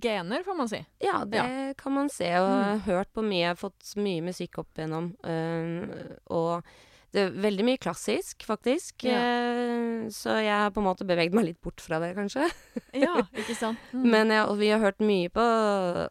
[0.00, 0.78] gener, får man si.
[1.04, 2.30] ja, det kan man se.
[2.40, 2.80] Og Mm.
[2.86, 5.10] hørt på mye, fått mye musikk opp igjennom.
[5.24, 6.62] øh, og
[7.12, 9.02] det er veldig mye klassisk, faktisk.
[9.08, 9.18] Ja.
[9.18, 12.46] Eh, så jeg har på en måte beveget meg litt bort fra det, kanskje.
[13.04, 13.78] Ja, ikke sant?
[13.94, 14.06] Mm.
[14.10, 15.44] Men jeg, vi har hørt mye på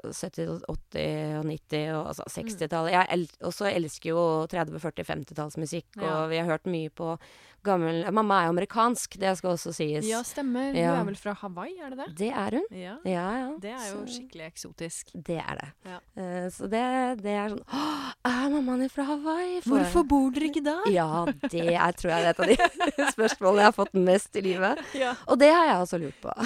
[0.09, 2.93] 70-, 80- og 90- og altså 60-tallet.
[2.95, 6.09] Jeg el også elsker jo 30-, 40-, 50-tallsmusikk, Ja.
[6.23, 7.15] og vi har hørt mye på
[7.65, 10.05] gammel Mamma er amerikansk, det skal også sies.
[10.07, 10.71] Ja, stemmer.
[10.77, 10.93] Ja.
[10.95, 12.07] Hun er vel fra Hawaii, er det det?
[12.19, 12.65] Det er hun.
[12.75, 12.95] Ja.
[13.05, 13.49] Ja, ja.
[13.61, 15.11] Det er jo Så- skikkelig eksotisk.
[15.13, 15.69] Det er det.
[15.89, 15.97] Ja.
[16.19, 16.83] Uh, så det,
[17.23, 17.83] det er sånn Å,
[18.29, 19.59] er mammaen din fra Hawaii?
[19.61, 19.77] For...
[19.77, 20.89] Hvorfor bor dere ikke der?
[20.93, 24.45] Ja, det er, tror jeg er et av de spørsmålene jeg har fått mest i
[24.45, 24.83] livet.
[24.97, 25.15] Ja.
[25.27, 26.33] Og det har jeg også lurt på.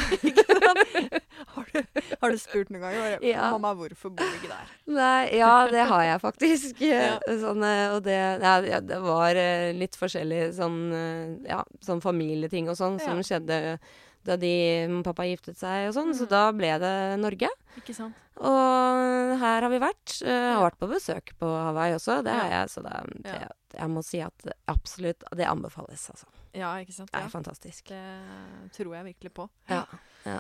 [1.54, 2.95] Har, du, har du spurt noen gang?
[3.26, 3.49] Ja.
[3.54, 4.69] Mamma, hvorfor bor du ikke der?
[4.89, 6.82] Nei, ja, det har jeg faktisk.
[7.43, 10.78] Sånn, eh, og det, ja, det var eh, litt forskjellig sånn,
[11.48, 13.80] ja, sånn familieting og sånn som skjedde
[14.24, 14.52] da de
[15.04, 16.30] pappa giftet seg og sånn, så Mm.
[16.32, 17.50] da ble det Norge.
[17.76, 18.16] Ikke sant?
[18.38, 20.22] Og her har vi vært.
[20.24, 22.62] Eh, Jeg har vært på besøk på Hawaii også, det har Ja.
[22.62, 26.26] jeg, så det, det, jeg må si at det absolutt Det anbefales, altså.
[26.54, 27.12] Ja, ikke sant?
[27.12, 27.26] Det Ja.
[27.26, 27.84] er fantastisk.
[27.89, 29.50] Det tror jeg virkelig på.
[29.70, 29.86] Ja.
[30.26, 30.39] ja.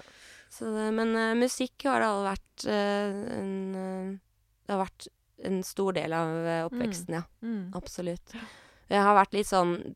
[0.49, 4.17] Så men uh, musikk har det alle vært uh, en uh,
[4.65, 5.07] Det har vært
[5.43, 6.27] en stor del av
[6.69, 7.23] oppveksten, oppveksten, ja.
[7.43, 7.73] Mm.
[7.75, 8.33] Absolutt.
[8.89, 9.93] Jeg har vært litt sånn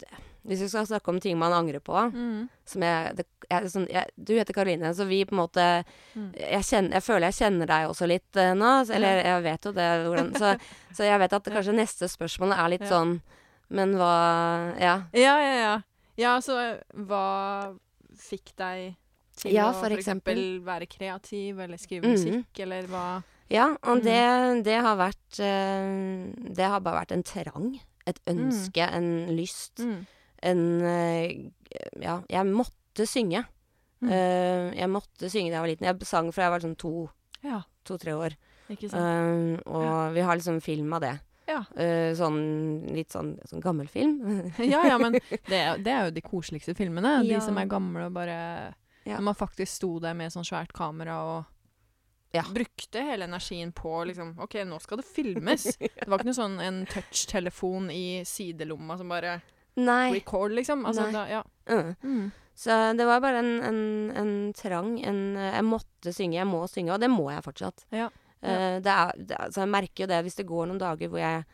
[0.47, 2.47] Hvis vi skal snakke om ting man angrer på Mm.
[2.65, 5.83] som jeg, det, jeg, sånn, jeg Du heter Karoline, så vi på en måte
[6.15, 6.33] Mm.
[6.39, 8.85] jeg, kjenner, jeg føler jeg kjenner deg også litt uh, nå.
[8.87, 10.59] så- Eller jeg vet jo det, hvordan Så,
[10.95, 12.87] så jeg vet at det, kanskje neste spørsmål er litt Ja.
[12.89, 13.21] sånn
[13.69, 15.03] Men hva Ja.
[15.13, 15.81] Ja, ja, ja.
[16.17, 17.75] Ja, så hva
[18.17, 18.95] fikk deg
[19.37, 22.13] til Ja, å for for eksempel være kreativ, eller skrive Mhm.
[22.15, 24.03] musikk, eller hva Ja, og Mm.
[24.03, 27.79] det, det har vært eh, Det har bare vært en trang.
[28.05, 29.77] Et ønske, en lyst.
[29.79, 30.05] mm.
[30.43, 31.51] En eh,
[32.01, 33.43] Ja, jeg måtte synge.
[34.01, 34.09] Mm.
[34.11, 35.87] Uh, jeg måtte synge da jeg var liten.
[35.89, 37.09] Jeg sang fra jeg var sånn to-
[37.43, 38.35] Ja, to-tre år.
[38.69, 41.13] Eh, og vi har liksom film av det.
[41.47, 41.61] Ja.
[41.79, 42.39] Uh, sånn
[42.93, 44.19] litt sånn, sånn gammel film.
[44.59, 45.13] ja, ja, men
[45.47, 47.21] det det er jo de koseligste filmene.
[47.23, 47.37] Ja.
[47.39, 48.73] De som er gamle og bare
[49.07, 49.15] Ja.
[49.17, 51.45] Når man faktisk sto der med sånn svært kamera og
[52.35, 52.43] Ja.
[52.43, 55.77] brukte hele energien på liksom OK, nå skal det filmes.
[55.79, 59.39] Det var ikke noe sånn en touchtelefon i sidelomma som bare
[59.77, 60.11] Nei.
[60.13, 60.85] record, liksom.
[60.89, 61.11] Altså, Nei.
[61.13, 61.43] da, ja.
[61.69, 61.95] Mm.
[62.03, 62.31] Mm.
[62.57, 63.81] Så det var bare en, en,
[64.17, 64.95] en trang.
[65.05, 67.85] En, jeg måtte synge, jeg må synge, og det må jeg fortsatt.
[67.93, 68.07] Ja.
[68.41, 71.09] Uh, det er, det, altså så jeg merker jo det hvis det går noen dager
[71.09, 71.45] hvor jeg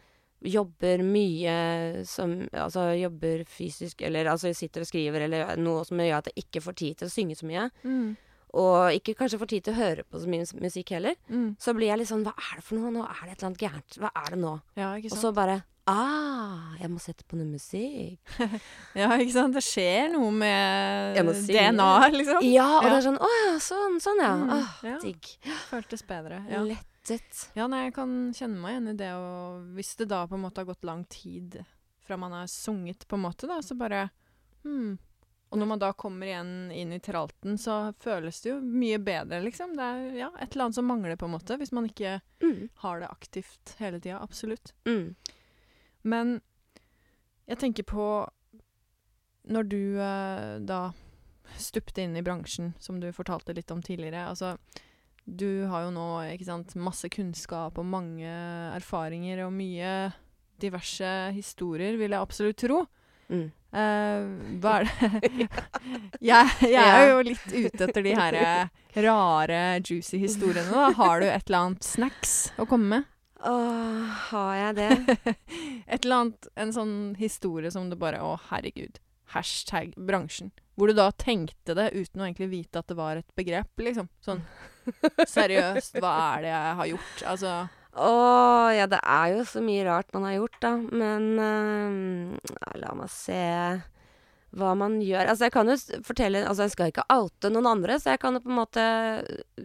[0.51, 6.17] jobber mye som Altså jobber fysisk, eller altså sitter og skriver, eller noe som gjør
[6.19, 8.15] at jeg ikke får tid til å synge så mye, Mm.
[8.59, 11.55] og ikke kanskje får tid til å høre på så mye musikk heller, Mm.
[11.57, 12.91] så blir jeg litt sånn Hva er det for noe?
[12.91, 13.97] Nå er det et eller annet gærent.
[14.03, 14.61] Hva er det nå?
[14.75, 18.21] Ja, Og så bare Ah, jeg må sette på noe musikk.
[18.95, 19.55] ja, ikke sant.
[19.57, 22.45] Det skjer noe med si DNA, liksom.
[22.47, 22.89] Ja, og Ja.
[22.89, 24.31] det er sånn Å ja, sånn, sånn ja.
[24.39, 24.97] Mm, Åh, ja.
[25.03, 25.31] digg.
[25.67, 26.39] Føltes bedre.
[26.51, 26.61] Ja.
[26.63, 27.49] Lettet.
[27.59, 30.45] ja, nei, jeg kan kjenne meg igjen i det, og hvis det da på en
[30.45, 31.59] måte har gått lang tid
[32.07, 34.05] fra man har sunget, på en måte, da, så bare
[34.63, 34.93] hmm.
[35.53, 39.37] Og når man da kommer igjen inn i tralten, så føles det jo mye bedre,
[39.45, 39.75] liksom.
[39.77, 42.69] Det er ja, et eller annet som mangler, på en måte, hvis man ikke Mm.
[42.81, 44.17] har det aktivt hele tida.
[44.23, 44.71] Absolutt.
[44.89, 45.13] Mm.
[46.03, 46.39] Men
[47.49, 48.05] jeg tenker på
[49.51, 50.81] Når du eh, da
[51.59, 54.55] stupte inn i bransjen, som du fortalte litt om tidligere altså,
[55.25, 56.07] Du har jo nå
[56.45, 58.29] sant, masse kunnskap og mange
[58.73, 60.13] erfaringer og mye
[60.63, 62.83] diverse historier, vil jeg absolutt tro.
[63.27, 63.49] Mm.
[63.73, 65.47] Uh, hva er det
[66.29, 70.69] jeg, jeg er jo litt ute etter de her eh, rare, juicy historiene.
[70.69, 70.91] da.
[70.99, 73.09] Har du et eller annet snacks å komme med?
[73.43, 75.17] Åh, har jeg det?
[75.91, 79.01] Et eller annet, en sånn historie som du bare Å, herregud.
[79.33, 80.53] Hashtag bransjen.
[80.77, 84.07] Hvor du da tenkte det uten å egentlig vite at det var et begrep, liksom.
[84.23, 84.43] Sånn
[85.35, 87.23] seriøst, hva er det jeg har gjort?
[87.33, 87.55] Altså
[88.03, 88.13] Å
[88.73, 90.73] ja, det er jo så mye rart man har gjort, da.
[91.03, 93.43] Men uh, la meg se
[94.53, 95.27] hva man gjør.
[95.27, 98.37] Altså, jeg kan jo fortelle Altså, jeg skal ikke oute noen andre, så jeg kan
[98.37, 98.89] jo på en måte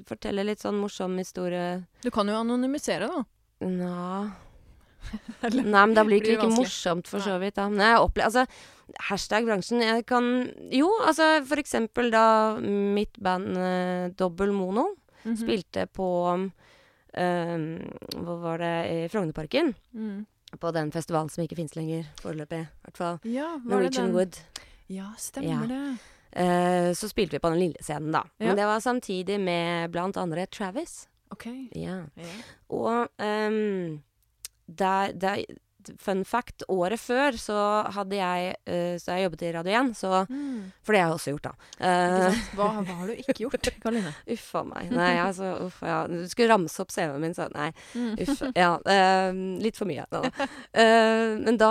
[0.09, 1.83] fortelle litt sånn morsom historie.
[2.03, 3.25] Du kan jo anonymisere, da.
[3.61, 4.31] Nja
[5.43, 6.67] Nei, men da blir det ikke vanskelig?
[6.67, 7.55] morsomt, for så vidt.
[7.57, 7.69] da.
[7.73, 8.45] Men jeg opplever Altså,
[9.09, 10.27] hashtag bransjen Jeg kan
[10.75, 12.25] Jo, altså for eksempel da
[12.61, 14.91] mitt band eh, Dobbel Mono
[15.25, 15.35] Mhm.
[15.37, 16.07] spilte på
[17.15, 17.57] eh,
[18.17, 18.75] Hva var det?
[18.93, 19.73] I Frognerparken.
[19.95, 20.27] Mm.
[20.61, 22.61] På den festivalen som ikke fins lenger, foreløpig.
[22.63, 23.19] I hvert fall.
[23.29, 24.13] Ja, Norwegian?
[24.15, 24.39] Wood.
[24.89, 25.67] Ja, stemmer Ja.
[25.67, 25.99] det.
[26.33, 28.23] Eh, så spilte vi på den lille scenen, da.
[28.39, 28.47] Ja.
[28.47, 31.09] Men det var samtidig med blant andre Travis.
[31.35, 31.47] OK.
[31.77, 32.03] Ja.
[32.69, 34.03] Og um,
[34.69, 35.43] der, der
[35.97, 37.55] Fun fact, året før så
[37.95, 40.67] hadde jeg uh, Så jeg jobbet i Radio 1, så Mm.
[40.85, 41.53] For det har jeg også gjort, da.
[41.79, 42.41] Uh.
[42.59, 44.13] Hva, hva har du ikke gjort, Karoline?
[44.35, 44.91] uff a meg.
[44.93, 46.03] Nei, altså uff, ja.
[46.11, 47.71] Du skulle ramse opp CV-en min, så nei.
[47.95, 48.11] Mm.
[48.27, 48.43] Uff.
[48.59, 48.75] Ja.
[48.85, 50.05] Uh, litt for mye.
[50.13, 50.25] Da.
[50.79, 51.71] Eh, men da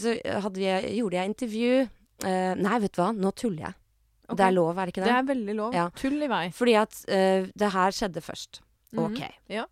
[0.00, 0.14] så
[0.54, 0.64] vi,
[0.96, 1.74] gjorde jeg intervju
[2.60, 3.74] Nei, vet du hva, nå tuller jeg.
[4.30, 4.38] Okay.
[4.40, 5.18] Det er lov, er det ikke Det det?
[5.18, 5.76] er veldig lov.
[5.76, 5.84] Ja.
[6.00, 6.42] Tull i vei.
[6.54, 6.98] Fordi at
[7.60, 8.60] det her skjedde først.
[8.92, 9.04] Mhm.
[9.06, 9.20] OK.
[9.48, 9.66] Ja.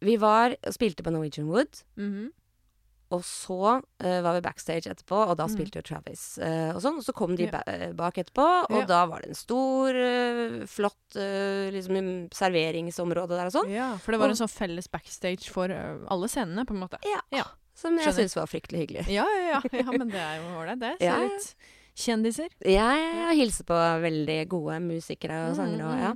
[0.00, 1.82] Vi var og spilte på Norwegian Wood.
[1.98, 2.28] Mhm.
[3.10, 5.52] Og så uh, var vi backstage etterpå, og da Mm.
[5.54, 6.98] spilte jo Travis uh, og sånn.
[7.00, 8.84] Og så kom de ba eh, bak etterpå, og Ja.
[8.84, 11.16] da var det en stor, uh, flott
[11.72, 13.70] liksom serveringsområde der og sånn.
[13.72, 16.98] Ja, for det var Og- en sånn felles backstage for alle scenene, på en måte.
[17.74, 19.06] Som jeg syns var fryktelig hyggelig.
[19.08, 20.98] Ja, ja, ja, ja men det er jo ålreit, det.
[20.98, 21.28] Ser Ja, ja.
[21.28, 21.54] litt
[21.96, 22.48] kjendiser.
[22.66, 23.30] ja.
[23.32, 25.86] hilser på veldig gode musikere og sangere.
[25.86, 26.14] Og, Mm, ja.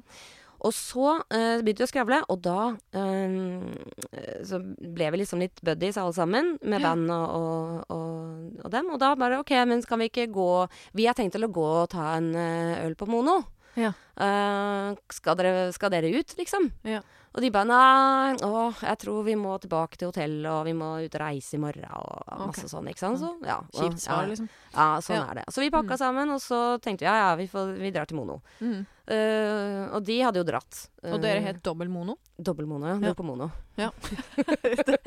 [0.63, 5.59] Og så eh, begynte vi å skravle, og da eh, så ble vi liksom litt
[5.65, 8.93] buddies alle sammen, med band og, og, og, og dem.
[8.95, 10.51] Og da bare OK, men skal vi ikke gå
[10.99, 13.41] Vi har tenkt til å gå og ta en eh, øl på Mono.
[13.75, 13.95] Ja.
[14.21, 16.67] Uh, skal, dere, skal dere ut, liksom?
[16.85, 17.01] Ja.
[17.33, 20.91] Og de bare nei, å, jeg tror vi må tilbake til hotellet, og vi må
[21.01, 22.69] ut og reise i morgen, og masse okay.
[22.69, 23.23] sånn, ikke sant?
[23.23, 24.51] Så, ja, og- Kjipt svar, ja, liksom.
[24.75, 25.45] ja, sånn er det.
[25.49, 26.03] Så vi pakka Mm.
[26.05, 28.43] sammen, og så tenkte vi ja, ja, vi, får, vi drar til Mono.
[28.61, 28.85] Mhm.
[29.13, 30.79] Eh, og de hadde jo dratt.
[31.05, 32.15] Og dere het Dobbel Mono?
[32.39, 32.95] Dobbel-Mono, ja.
[32.97, 33.11] Ja.
[33.11, 33.51] Dro på Mono.
[33.77, 33.91] det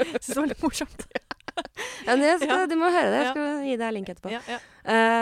[0.22, 1.06] syns det var litt morsomt.
[2.06, 2.66] Ja, skal, Ja.
[2.70, 3.20] Du må høre det.
[3.22, 3.32] Jeg Ja.
[3.34, 4.30] skal gi deg link etterpå.
[4.36, 4.60] Ja, ja.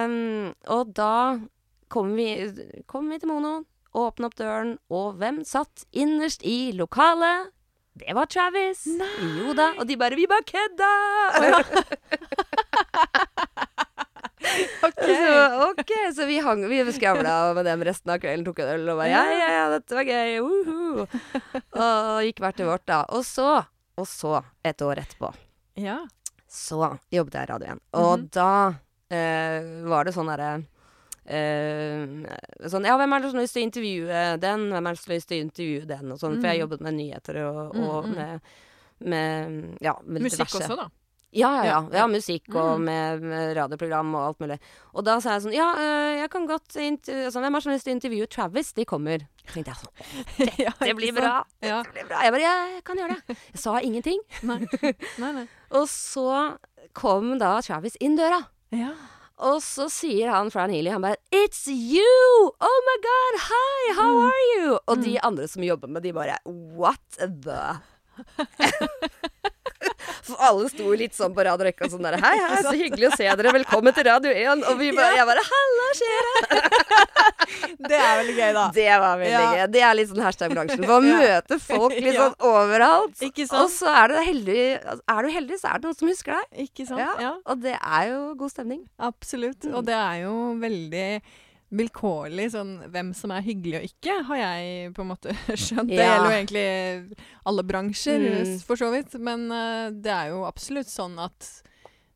[0.06, 1.40] Um, og da
[1.94, 2.28] kom vi,
[2.90, 3.54] kom vi til Mono,
[3.94, 7.52] åpna opp døren, og hvem satt innerst i lokalet?
[7.96, 8.88] Det var Travis.
[8.90, 9.28] Nei!
[9.38, 9.68] Jo da.
[9.78, 11.84] Og de bare 'Vi bare kødda!'
[14.88, 15.00] Ok.
[15.04, 18.90] Så, ok, så vi hang Vi skravla med dem resten av kvelden, tok en øl
[18.94, 21.06] og bare ja, ja, ja, dette var gøy, uhu.
[21.06, 23.04] Og gikk hvert til vårt, da.
[23.16, 23.64] Og så,
[23.98, 25.34] og så, et år etterpå,
[25.80, 26.02] Ja.
[26.50, 27.82] så jobbet jeg i Radio 1.
[27.94, 28.30] Og -hmm.
[28.32, 28.74] da
[29.10, 30.64] eh, var det sånn derre
[31.24, 32.26] Uh,
[32.68, 34.66] sånn Ja, hvem er det som har lyst til å intervjue den?
[34.74, 36.12] Hvem er det som har lyst til å intervjue den?
[36.12, 36.36] Og sånn.
[36.42, 36.64] For jeg Mm.
[36.64, 38.16] jobbet med nyheter og, og Mm, mm.
[38.18, 38.42] med,
[39.00, 40.68] med Ja, med Musikk diverse.
[40.68, 40.88] også, da.
[41.34, 41.78] Ja, ja, ja.
[41.94, 42.84] Ja, musikk og Mm.
[42.86, 44.60] med, med radioprogram og alt mulig.
[44.94, 47.72] Og da sa jeg sånn Ja, øh, jeg kan godt intervjue sånn, Hvem har som
[47.74, 48.74] lyst til å intervjue Travis?
[48.74, 49.26] De kommer.
[49.52, 49.96] tenkte jeg sånn.
[50.66, 51.44] Ja, Det blir bra.
[51.62, 52.22] Det blir bra.
[52.24, 53.38] Jeg bare jeg kan gjøre det.
[53.54, 54.20] Jeg sa ingenting.
[54.44, 54.60] Nei.
[55.18, 55.48] nei, nei.
[55.80, 56.58] Og så
[56.94, 58.44] kom da Travis inn døra.
[58.72, 58.94] Ja.
[59.44, 62.54] Og så sier han Fran Healy han bare 'It's you!
[62.62, 63.40] Oh my God!
[63.50, 63.94] Hi!
[63.98, 64.28] How Mm.
[64.30, 67.82] are you?' Og de andre som jobber med de bare 'What the?'
[70.28, 72.74] For alle sto litt sånn på rad og rekke og sånn der 'Hei, hei, så
[72.78, 73.54] hyggelig å se dere.
[73.58, 76.24] Velkommen til Radio 1.' Og vi bare, jeg bare 'Halla, skjer
[77.90, 78.66] det?' Er veldig gøy, da.
[78.76, 79.52] Det var veldig Ja.
[79.54, 79.72] gøy.
[79.74, 80.86] Det er litt sånn hashtag-bransjen.
[80.88, 83.16] For å møte folk litt sånn overalt.
[83.22, 86.38] Ikke Og så er du heldig Er du heldig, så er det noen som husker
[86.40, 86.68] deg.
[86.68, 87.00] Ikke sant?
[87.22, 87.34] Ja.
[87.46, 88.84] Og det er jo god stemning.
[89.00, 89.64] absolutt.
[89.68, 89.76] Mm.
[89.76, 91.08] Og det er jo veldig
[91.74, 95.34] vilkårlig sånn hvem som er hyggelig og ikke, har jeg på en måte
[95.66, 95.90] skjønt.
[95.90, 96.68] Det gjelder jo egentlig
[97.50, 98.54] alle bransjer, Mm.
[98.68, 99.16] for så vidt.
[99.20, 101.50] Men uh, det er jo absolutt sånn at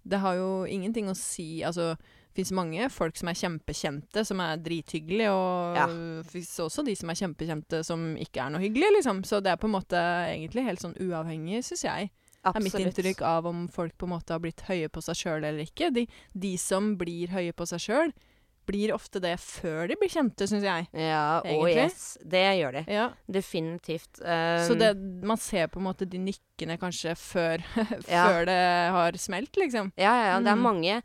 [0.07, 4.39] det har jo ingenting å si Altså, det fins mange folk som er kjempekjente, som
[4.45, 5.87] er drithyggelige, og Ja.
[5.89, 9.23] det fins også de som er kjempekjente som ikke er noe hyggelige, liksom.
[9.25, 9.97] Så det er på en måte
[10.29, 12.11] egentlig helt sånn uavhengig, syns jeg.
[12.45, 15.43] er mitt inntrykk av om folk på en måte har blitt høye på seg sjøl
[15.43, 15.89] eller ikke.
[15.91, 16.05] De,
[16.37, 18.13] de som blir høye på seg sjøl,
[18.67, 20.87] blir ofte det før de blir kjente, syns jeg.
[20.93, 22.17] Ja, og oh yes.
[22.21, 22.83] Det gjør de.
[22.91, 23.05] Ja.
[23.31, 24.19] Definitivt.
[24.21, 24.91] Um, Så det,
[25.23, 27.63] man ser på en måte de nikkene kanskje før,
[28.11, 28.27] Ja.
[28.27, 28.59] før det
[28.97, 29.93] har smelt, liksom.
[29.97, 30.37] Ja, ja, ja.
[30.43, 30.67] Det er Mm.
[30.67, 30.97] mange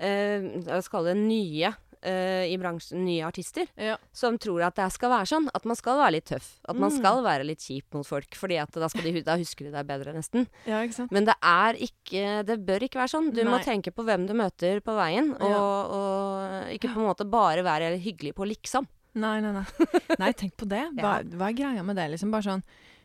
[0.00, 3.96] uh, Jeg skal kalle det nye eh, i bransjen, nye artister, Ja.
[4.12, 5.48] som tror at det skal være sånn.
[5.54, 6.58] At man skal være litt tøff.
[6.68, 6.98] At man Mm.
[6.98, 8.30] skal være litt kjip mot folk.
[8.34, 10.46] Fordi da, de, da husker de deg bedre, nesten.
[10.66, 10.86] ja?
[11.10, 13.32] Men det er ikke Det bør ikke være sånn.
[13.34, 15.58] Du må tenke på hvem du møter på veien, og, Ja.
[15.58, 18.86] og ikke på en måte bare være hyggelig på liksom.
[19.14, 19.64] Nei, nei, nei.
[20.20, 20.84] Nei, tenk på det.
[20.94, 22.30] Hva, hva er greia med det, liksom?
[22.30, 22.62] Bare sånn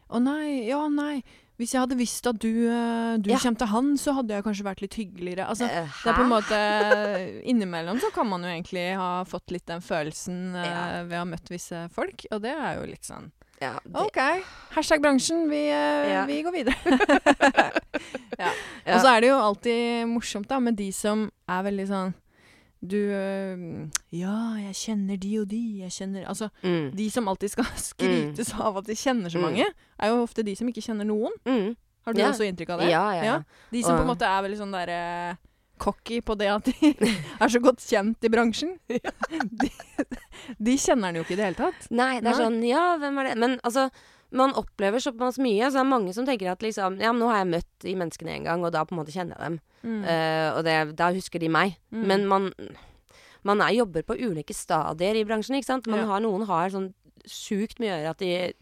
[0.07, 1.23] Å nei, ja, nei.
[1.55, 3.37] Hvis jeg hadde visst at du, eh, du Ja.
[3.39, 5.45] kommer til han, så hadde jeg kanskje vært litt hyggeligere.
[5.47, 9.51] Altså, Eh, Det er på en måte Innimellom så kan man jo egentlig ha fått
[9.51, 11.01] litt den følelsen ja.
[11.01, 13.95] uh, ved å ha møtt visse folk, og det er jo litt sånn ja, det,
[13.95, 14.19] OK.
[14.75, 16.25] Hashtag bransjen, vi, uh, Ja.
[16.27, 16.75] vi går videre.
[18.37, 18.51] ja.
[18.85, 18.95] Ja.
[18.97, 22.13] Og så er det jo alltid morsomt da med de som er veldig sånn
[22.87, 25.61] Du eh, Ja, jeg kjenner de og de.
[25.83, 29.47] Jeg kjenner Altså, mm, de som alltid skal skrytes av at de kjenner så Mm.
[29.49, 29.65] mange,
[29.99, 31.33] er jo ofte de som ikke kjenner noen.
[31.45, 32.29] mm, Har du Ja.
[32.31, 32.89] også inntrykk av det?
[32.91, 33.37] ja, ja, ja.
[33.71, 35.37] De som på en måte er veldig sånn derre
[35.77, 36.91] cocky på det at de
[37.41, 38.77] er så godt kjent i bransjen.
[38.87, 39.69] De,
[40.61, 41.87] de kjenner den jo ikke i det hele tatt.
[41.91, 42.43] Nei, det er Nei.
[42.45, 43.37] sånn Ja, hvem er det?
[43.41, 43.89] Men altså
[44.31, 47.29] man opplever såpass mye, så det er mange som tenker at liksom Ja, men nå
[47.29, 50.03] har jeg møtt de menneskene en gang, og da på en måte kjenner jeg dem.
[50.03, 51.77] Eh, og det, da husker de meg.
[51.93, 52.05] Mm.
[52.09, 52.51] Men man,
[53.43, 55.87] man er, jobber på ulike stadier i bransjen, ikke sant.
[55.87, 56.05] Man Ja.
[56.07, 56.93] har, noen har sånn
[57.25, 58.53] sjukt mye å gjøre at de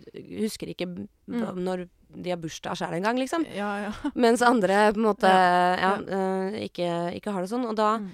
[0.43, 0.87] husker ikke
[1.27, 1.63] Mm.
[1.63, 3.45] når de har bursdag sjøl engang, liksom.
[3.55, 3.91] Ja, ja.
[4.15, 7.65] Mens andre på en måte ja, eh, ikke, ikke har det sånn.
[7.69, 8.09] Og da Mm.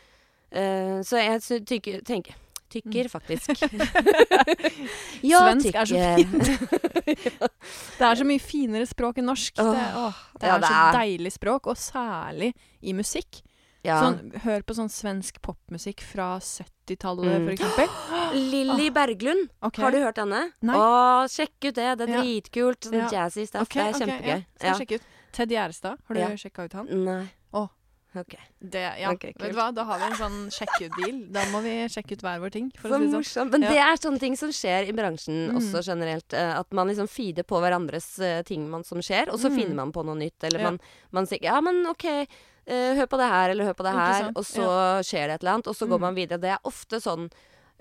[0.52, 2.36] eh, Så jeg tenker, tenker
[2.70, 3.50] Tykker, faktisk.
[5.32, 6.90] ja, Svensk er så tykker.
[8.00, 9.56] Det er så mye finere språk enn norsk.
[9.58, 12.52] Det, Åh, åh, det ja, er det så er- deilig språk, og særlig
[12.82, 13.42] i musikk.
[13.84, 13.96] Ja.
[14.04, 17.48] Sånn, hør på sånn svensk popmusikk fra 70-tallet, Mm.
[17.54, 17.88] eksempel.
[18.52, 19.84] Lilly Berglund, Okay.
[19.86, 20.42] har du hørt henne?
[20.62, 20.76] Nei.
[20.76, 21.88] Å, sjekk ut det.
[21.98, 22.82] Det er dritkult.
[22.90, 23.08] Sånn Ja.
[23.10, 23.62] jazzy stuff.
[23.70, 24.36] Okay, det er kjempegøy.
[24.36, 25.02] Ja, skal sjekke ut.
[25.32, 26.28] Ted Gjerstad, har du Ja.
[26.36, 26.88] sjekka ut han?
[27.06, 27.30] Nei.
[28.18, 28.34] Ok.
[28.60, 29.12] Det, ja.
[29.14, 31.20] Okay, Vet du hva, da har vi en sånn sjekk-ut-deal.
[31.32, 33.20] Da må vi sjekke ut hver vår ting, for Så å si sånn.
[33.22, 33.52] morsomt.
[33.52, 33.70] Men Ja.
[33.70, 35.56] det er sånne ting som skjer i bransjen Mm.
[35.58, 36.34] også generelt.
[36.34, 39.56] eh, At man liksom feeder på hverandres eh, ting man, som skjer, og så Mm.
[39.62, 40.44] finner man på noe nytt.
[40.44, 40.72] Eller Ja.
[40.72, 40.80] man,
[41.12, 42.28] man sier ja, men OK,
[42.70, 44.32] Uh, hør på det her, eller hør på det her.
[44.36, 46.02] Og så skjer det et eller annet, og så går Mm.
[46.02, 46.40] man videre.
[46.40, 47.32] Det er ofte sånn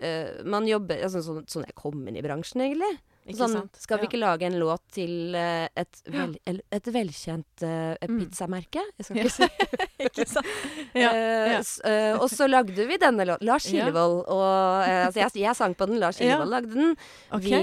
[0.03, 2.99] uh, man jobber altså, sånn, sånn jeg kom inn i bransjen, egentlig.
[3.37, 6.37] Sånn, skal vi ikke lage en låt til eh, et, vel,
[6.73, 7.65] et velkjent
[8.09, 8.21] Mm.
[8.23, 8.81] pizzamerke?
[8.97, 9.49] Jeg skal ikke si
[10.09, 10.47] Ikke sant?
[10.95, 11.61] Ja, Eh, ja.
[11.85, 13.45] Uh, og så lagde vi denne låten.
[13.49, 13.67] Lars.
[13.69, 16.17] Kilevold og uh, Altså, jeg, jeg sang på den, Lars.
[16.23, 16.95] Kilevold lagde den.
[17.35, 17.61] Okay.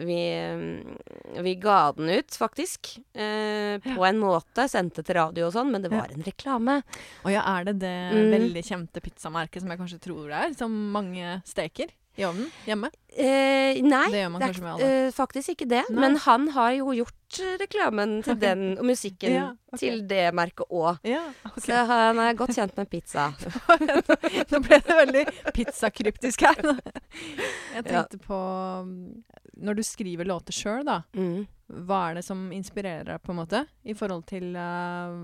[0.00, 0.18] Vi, vi,
[0.58, 2.96] mm, vi ga den ut, faktisk.
[3.14, 4.66] på en måte.
[4.70, 6.80] Sendte til radio og sånn, men det var en reklame.
[7.24, 8.30] Og ja, er det det Mm.
[8.32, 12.88] veldig kjente pizzamerket som jeg kanskje tror det er, som mange steker i ovnen hjemme?
[13.18, 14.88] Eh, nei, Det gjør man er kanskje med alle.
[15.06, 15.82] eh, faktisk ikke det.
[15.90, 16.00] Nei.
[16.02, 19.78] Men han har jo gjort eh, reklamen til den, og musikken Ja, okay.
[19.84, 20.98] til det merket òg.
[21.06, 21.62] Ja, okay.
[21.68, 23.28] Så han er godt kjent med pizza.
[24.50, 26.60] Nå ble det veldig pizzakryptisk her.
[27.74, 28.02] Jeg Ja.
[28.02, 28.38] tenkte på
[28.82, 29.24] um,
[29.58, 31.46] Når du skriver låter sjøl, da, Mm.
[31.86, 33.64] hva er det som inspirerer deg, på en måte?
[33.84, 35.14] I forhold til uh,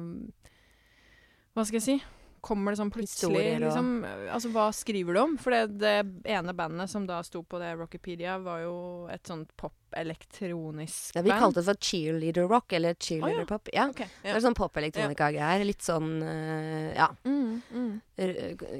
[1.54, 1.96] Hva skal jeg si?
[2.44, 3.88] Kommer det sånn plutselig og- liksom,
[4.34, 5.36] Altså, hva skriver du om?
[5.40, 5.94] For det, det
[6.28, 8.74] ene bandet som da sto på det Rockepedia, var jo
[9.12, 13.46] et sånt pop-elektronisk Ja, vi kalte det for cheerleader rock, eller cheerleader Å, ja.
[13.50, 13.68] pop.
[13.72, 13.86] Ja.
[13.90, 15.64] Ok, Det er sånn pop-elektronika-greier.
[15.64, 18.00] Litt sånn eh, ja, Mm, mm.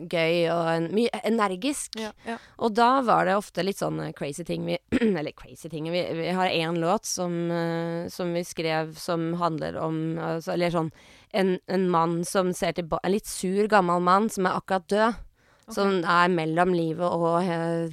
[0.08, 1.96] gøy og en, mye energisk.
[2.00, 2.38] ja, ja.
[2.58, 5.90] Og da var det ofte litt sånn crazy ting vi Eller crazy ting.
[5.90, 10.70] Vi, vi har én låt som, eh, som vi skrev som handler om altså, Eller
[10.70, 10.92] sånn
[11.34, 15.20] en, en mann som ser tilbake En litt sur, gammel mann som er akkurat død.
[15.72, 17.38] Som er mellom livet og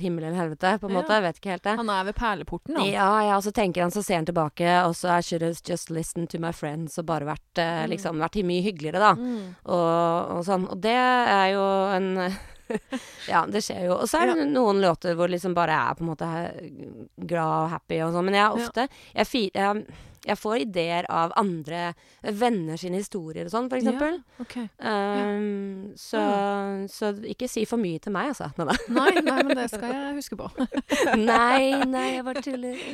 [0.01, 0.97] himmel eller helvete, på en Ja.
[0.99, 1.15] måte.
[1.15, 1.75] Jeg vet ikke helt det.
[1.79, 2.89] Han er ved perleporten, han.
[2.91, 5.55] Ja, ja, og så tenker han, så ser han tilbake, og så I should have
[5.63, 7.89] just listened to my friends, og bare vært, eh, Mm.
[7.93, 9.13] liksom, vært mye hyggeligere, da.
[9.15, 9.55] Mm.
[9.71, 10.67] Og, og sånn.
[10.69, 11.63] Og det er jo
[11.95, 12.11] en
[13.31, 13.93] Ja, det skjer jo.
[14.01, 16.27] Og så er det noen låter hvor liksom bare er på en måte
[17.25, 18.25] glad og happy og sånn.
[18.25, 18.67] Men jeg er Ja.
[18.67, 19.87] ofte jeg, jeg,
[20.21, 24.19] jeg får ideer av andre venner sine historier og sånn, for eksempel.
[24.43, 24.67] Okay.
[24.77, 26.21] Um, så,
[26.91, 28.51] så ikke si for mye til meg, altså.
[28.91, 30.49] Nei, nei, men det skal jeg huske på.
[31.31, 32.87] nei, nei, jeg bare tuller.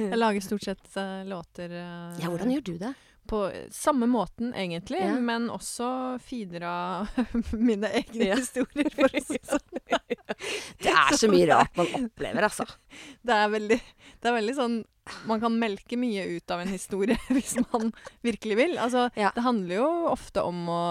[0.00, 2.94] Jeg lager stort sett uh, låter uh, Ja, hvordan gjør du det?
[3.32, 3.40] På
[3.72, 5.14] samme måten, egentlig, Ja.
[5.24, 5.86] men også
[6.20, 7.08] feeder av
[7.56, 8.36] mine egne Ja.
[8.36, 9.68] historier, for å si det sånn.
[10.82, 12.66] Det er så mye rart man opplever, altså.
[13.24, 13.78] Det er veldig,
[14.20, 14.80] det er veldig sånn
[15.26, 17.88] Man kan melke mye ut av en historie hvis man
[18.22, 18.76] virkelig vil.
[18.78, 19.32] Altså, Ja.
[19.34, 20.82] det handler jo ofte om å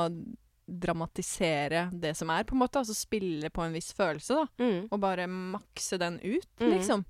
[0.71, 2.79] dramatisere det som er, på en måte.
[2.81, 4.45] Altså spille på en viss følelse, da.
[4.63, 4.87] Mm.
[4.91, 6.71] Og bare makse den ut, Mhm.
[6.75, 7.05] liksom.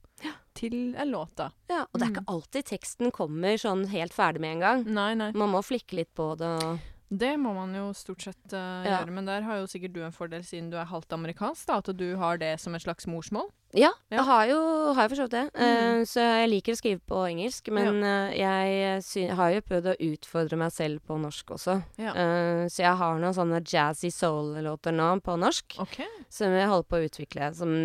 [0.53, 1.49] Til en låt, da.
[1.69, 2.15] Ja, og det er Mm.
[2.17, 4.83] ikke alltid teksten kommer sånn helt ferdig med en gang.
[4.85, 5.31] Nei, nei.
[5.31, 6.79] Man må flikke litt på det og
[7.11, 8.99] Det må man jo stort sett uh, Ja.
[9.03, 11.77] gjøre, men der har jo sikkert du en fordel siden du er halvt amerikansk, da,
[11.77, 13.49] at du har det som et slags morsmål.
[13.73, 14.17] Ja, Ja.
[14.17, 14.59] jeg har jo,
[14.93, 15.43] har jeg forstått det.
[15.55, 16.01] Mm.
[16.01, 19.89] Uh, så jeg liker å skrive på engelsk, men eh, jeg sy har jo prøvd
[19.91, 21.77] å utfordre meg selv på norsk også.
[22.01, 22.11] Ja.
[22.11, 26.09] Uh, så jeg har noen sånne jazzy soul-låter nå på norsk, okay.
[26.29, 27.51] som jeg holder på å utvikle.
[27.55, 27.75] Som,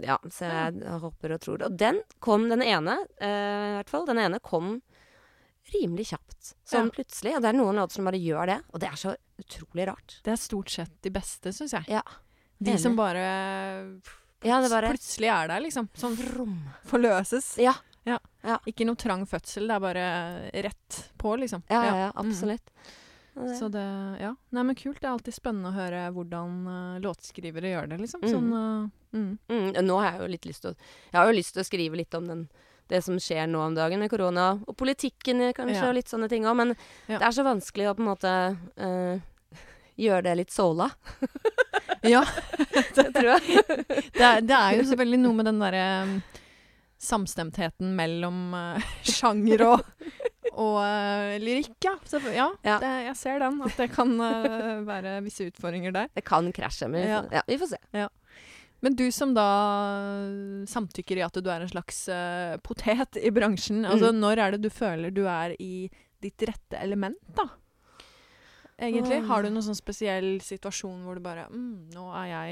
[0.00, 1.58] ja, så jeg håper og tror.
[1.60, 1.68] det.
[1.68, 4.78] Og den kom, den ene, eh, i hvert fall, den ene kom
[5.74, 6.54] rimelig kjapt.
[6.66, 6.94] Sånn Ja.
[6.96, 7.36] plutselig.
[7.36, 10.16] Og det er noen låter som bare gjør det, og det er så utrolig rart.
[10.24, 11.84] Det er stort sett de beste, syns jeg.
[11.92, 12.02] Ja.
[12.60, 12.80] De enig.
[12.80, 14.00] som bare
[14.42, 15.88] Ja, det bare plutselig er der, liksom.
[15.94, 16.56] Sånn Vrom.
[16.88, 17.56] forløses.
[17.60, 17.74] Ja.
[18.66, 20.04] Ikke noe trang fødsel, det er bare
[20.64, 21.62] rett på, liksom.
[21.68, 22.26] Ja, ja, ja, Mm.
[22.26, 22.70] absolutt.
[23.36, 23.46] Mm.
[23.46, 24.34] det- Så det Ja.
[24.52, 25.00] Nei, men kult.
[25.00, 28.20] Det er alltid spennende å høre hvordan uh, låtskrivere gjør det, liksom.
[28.22, 28.30] Mm.
[28.32, 29.84] Sånn uh, mm.
[29.86, 30.76] Nå har jeg jo litt lyst til å
[31.12, 32.48] Jeg har jo lyst til å skrive litt om den,
[32.88, 35.88] det som skjer nå om dagen med korona, og politikken kanskje, Ja.
[35.88, 36.76] og litt sånne ting òg, men
[37.08, 37.18] Ja.
[37.18, 39.20] det er så vanskelig å på en måte eh,
[39.98, 40.90] gjøre det litt sola,
[42.06, 42.22] Ja.
[42.96, 43.64] det tror jeg.
[44.14, 46.14] Det er, det er jo selvfølgelig noe med den derre um,
[47.00, 49.82] samstemtheten mellom uh, sjanger og,
[50.52, 51.94] og uh, lyrikk, ja.
[52.08, 52.78] Så, ja, Ja.
[52.82, 53.60] Det, jeg ser den.
[53.66, 56.08] At det kan uh, være visse utfordringer der.
[56.16, 57.22] Det kan krasje, men Ja.
[57.40, 58.06] ja, vi får se.
[58.80, 59.44] Men du som da
[60.70, 61.98] samtykker i at du er en slags
[62.64, 64.20] potet i bransjen, altså Mm.
[64.22, 65.90] når er det du føler du er i
[66.24, 67.44] ditt rette element, da?
[68.80, 69.20] Egentlig.
[69.28, 72.50] Har du noen sånn spesiell situasjon hvor du bare mm, Nå er jeg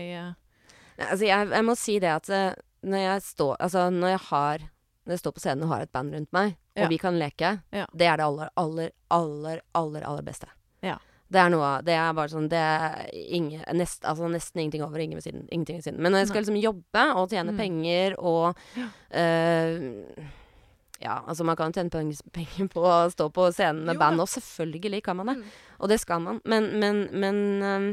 [0.98, 4.22] Nei, Altså, jeg, jeg må si det at eh, når jeg står Altså, når jeg
[4.28, 4.58] har
[5.06, 6.88] Når jeg står på scenen og har et band rundt meg, og Ja.
[6.92, 7.86] vi kan leke, Ja.
[7.96, 10.46] det er det aller, aller, aller, aller, aller beste.
[10.84, 10.98] Ja.
[11.30, 14.98] Det er noe Det er bare sånn Det er ingen, nest, altså nesten ingenting over,
[15.00, 15.48] ingen ved siden.
[15.52, 15.98] Ingenting ved siden.
[16.00, 17.58] Men når jeg skal liksom jobbe og tjene Mm.
[17.58, 18.88] penger og Ja.
[21.00, 21.90] Ja, altså man kan tjene
[22.34, 25.36] penger på å stå på scenen med Jo band, og selvfølgelig kan man det.
[25.38, 25.56] Mm.
[25.78, 26.40] Og det skal man.
[26.44, 27.88] Men, men, men, ehm,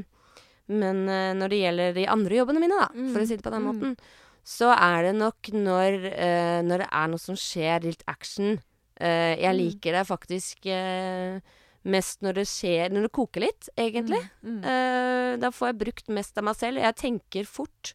[0.74, 3.52] men eh, når det gjelder de andre jobbene mine, da, for å si det på
[3.54, 3.68] den Mm.
[3.70, 3.98] måten,
[4.46, 8.58] så er det nok når, eh, når det er noe som skjer, litt action.
[9.00, 9.60] Eh, jeg Mm.
[9.62, 10.65] liker det faktisk
[11.86, 14.22] mest når det skjer Når det koker litt, egentlig.
[14.44, 14.63] Mm.
[14.65, 16.82] Eh, da får jeg brukt mest av meg selv.
[16.82, 17.94] Jeg tenker fort.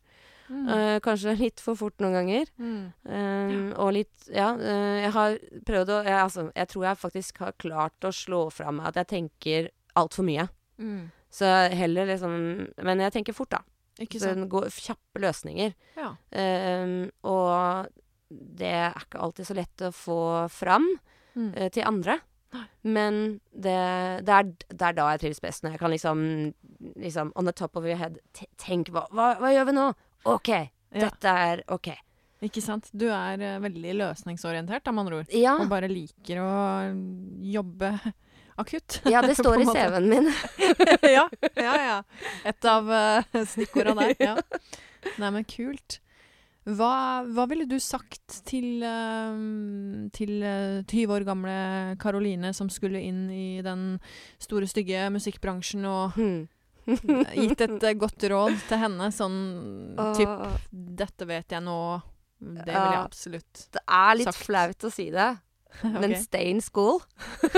[0.51, 0.69] Mm.
[0.75, 2.49] eh, kanskje litt for fort noen ganger.
[2.59, 2.93] Mm.
[3.07, 5.37] Um, Og litt Ja, uh, jeg har
[5.69, 8.99] prøvd å jeg, altså, jeg tror jeg faktisk har klart å slå fra meg at
[9.01, 10.49] jeg tenker altfor mye.
[10.79, 11.11] Mm.
[11.31, 12.35] Så heller liksom
[12.83, 13.63] Men jeg tenker fort, da.
[14.01, 14.43] Ikke Så sant?
[14.43, 15.75] det går kjappe løsninger.
[15.97, 16.15] Ja.
[16.35, 17.89] Um, og
[18.31, 20.87] det er ikke alltid så lett å få fram
[21.37, 22.19] eh, til andre.
[22.83, 23.75] Men det,
[24.27, 25.63] det, er, det er da jeg trives best.
[25.63, 26.23] Når jeg kan liksom,
[26.97, 28.19] liksom On the top of your head
[28.59, 29.85] Tenk, hva, hva, hva gjør vi nå?
[30.29, 30.51] OK.
[30.91, 31.91] Dette er OK.
[32.45, 32.89] Ikke sant?
[32.97, 35.33] Du er uh, veldig løsningsorientert, da, med andre ord.
[35.37, 35.55] Ja.
[35.61, 36.51] Og bare liker å
[37.53, 37.93] jobbe
[38.63, 39.01] akutt.
[39.09, 39.67] Ja, det står i.
[39.69, 40.31] CV-en min.
[41.17, 41.27] ja,
[41.61, 41.99] ja, ja.
[42.49, 44.15] Et av uh, stikkorda der.
[44.21, 44.37] Ja.
[45.21, 46.01] Nei, men kult.
[46.71, 49.37] Hva, hva ville du sagt til, uh,
[50.17, 51.55] til uh, 20 år gamle
[52.03, 53.95] Karoline som skulle inn i den
[54.41, 56.41] store, stygge musikkbransjen og Hmm.
[57.41, 59.39] gitt et eh, godt råd til henne, sånn
[60.17, 60.33] typ
[60.73, 62.01] 'Dette vet jeg nå'.
[62.41, 63.67] Det vil jeg absolutt.
[63.77, 64.45] Det er litt Sagt.
[64.47, 65.29] flaut å si det,
[65.85, 66.23] men Ok.
[66.25, 67.03] stay in school.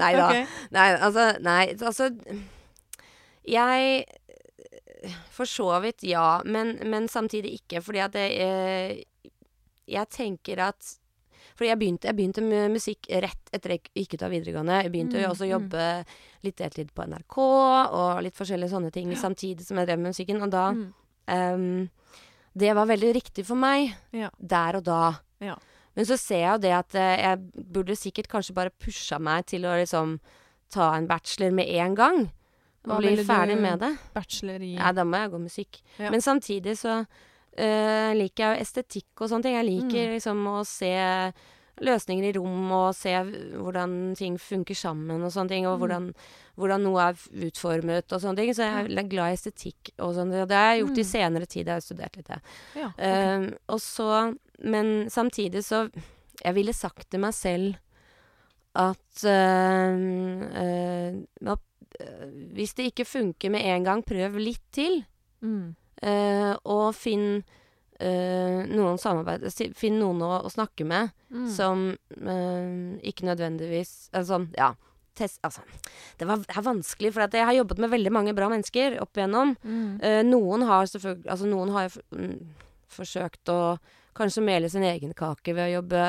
[0.00, 0.28] nei da.
[0.30, 0.44] Okay.
[0.74, 2.08] Nei, altså Nei, altså
[3.44, 4.04] Jeg
[5.34, 6.40] For så vidt, ja.
[6.48, 7.82] Men, men samtidig ikke.
[7.84, 9.04] Fordi at jeg, eh,
[9.90, 10.94] jeg tenker at
[11.54, 14.82] fordi jeg begynte, jeg begynte med musikk rett etter jeg gikk ut av videregående.
[14.82, 15.52] Jeg begynte Mm, også å mm.
[15.54, 16.04] jobbe
[16.42, 20.42] litt deltid på NRK og litt forskjellige sånne ting samtidig som jeg drev med musikken.
[20.42, 20.92] Og da Mm.
[21.28, 21.90] um,
[22.56, 24.30] det var veldig riktig for meg Ja.
[24.40, 25.20] der og da.
[25.40, 25.56] Ja.
[25.96, 27.38] Men så ser jeg jo det at eh, jeg
[27.72, 30.18] burde sikkert kanskje bare pusha meg til å liksom
[30.70, 32.30] ta en bachelor med en gang.
[32.84, 33.96] Hva Og bli ferdig med det.
[34.12, 35.82] Bachelor i Ja, da må jeg gå musikk.
[35.98, 36.10] Ja.
[36.10, 37.06] Men samtidig så
[37.56, 39.54] eh, liker jeg jo estetikk og sånne ting.
[39.54, 40.14] Jeg liker Mm.
[40.14, 41.32] liksom å se
[41.82, 45.66] løsninger i rom og se hvordan ting funker sammen og sånne ting.
[45.66, 45.80] Og Mm.
[45.80, 46.14] hvordan,
[46.56, 47.14] hvordan noe er
[47.48, 48.50] utformet og sånne ting.
[48.54, 50.30] Så jeg er glad i estetikk og sånn.
[50.30, 51.10] Det har jeg gjort i Mm.
[51.10, 51.66] senere tid.
[51.66, 52.40] Jeg har studert litt, jeg.
[52.76, 52.98] Ja, ok.
[52.98, 55.90] uh, og så Men samtidig så
[56.44, 57.76] Jeg ville sagt til meg selv
[58.74, 59.94] at uh,
[61.46, 61.56] uh,
[62.54, 65.04] Hvis det ikke funker med en gang, prøv litt til.
[65.42, 65.74] Mm.
[66.02, 67.44] Eh, og finn
[68.00, 71.48] eh, noen samarbeid si- Finn noen å, å snakke med Mm.
[71.50, 71.80] som
[72.14, 74.72] eh, ikke nødvendigvis eh, Sånn, ja.
[75.14, 75.60] Test, altså,
[76.18, 78.96] det, var, det er vanskelig, for at jeg har jobbet med veldig mange bra mennesker
[79.02, 79.52] opp igjennom.
[79.62, 80.00] Mm.
[80.02, 82.32] Eh, noen har selvfølgelig Altså, noen har mm,
[82.90, 83.58] forsøkt å
[84.18, 86.02] kanskje mele sin egen kake ved å jobbe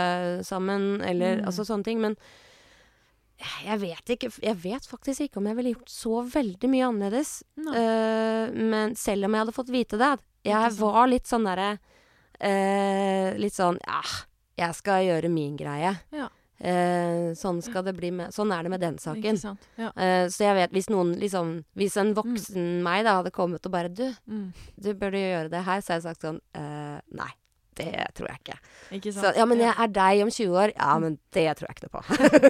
[0.46, 1.46] sammen, eller Mm.
[1.46, 2.18] altså sånne ting, men
[3.66, 7.32] jeg vet ikke Jeg vet faktisk ikke om jeg ville gjort så veldig mye annerledes.
[7.60, 10.14] Eh, men selv om jeg hadde fått vite det
[10.48, 11.74] Jeg var litt sånn derre
[12.44, 14.02] uh, Litt sånn Ja,
[14.56, 15.92] jeg skal gjøre min greie.
[16.16, 16.30] Ja.
[16.56, 19.36] Uh, sånn skal det bli med Sånn er det med den saken.
[19.76, 19.90] Ja.
[19.92, 23.74] Uh, så jeg vet hvis noen liksom Hvis en voksen meg da hadde kommet og
[23.76, 24.54] bare Du, Mm.
[24.80, 27.32] du burde gjøre det her, så hadde jeg sagt sånn uh, Nei,
[27.76, 28.58] det tror jeg ikke.
[28.98, 30.74] Ikke Så, ja, men jeg er deg om 20 år.
[30.76, 32.02] Ja, men det tror jeg ikke noe på.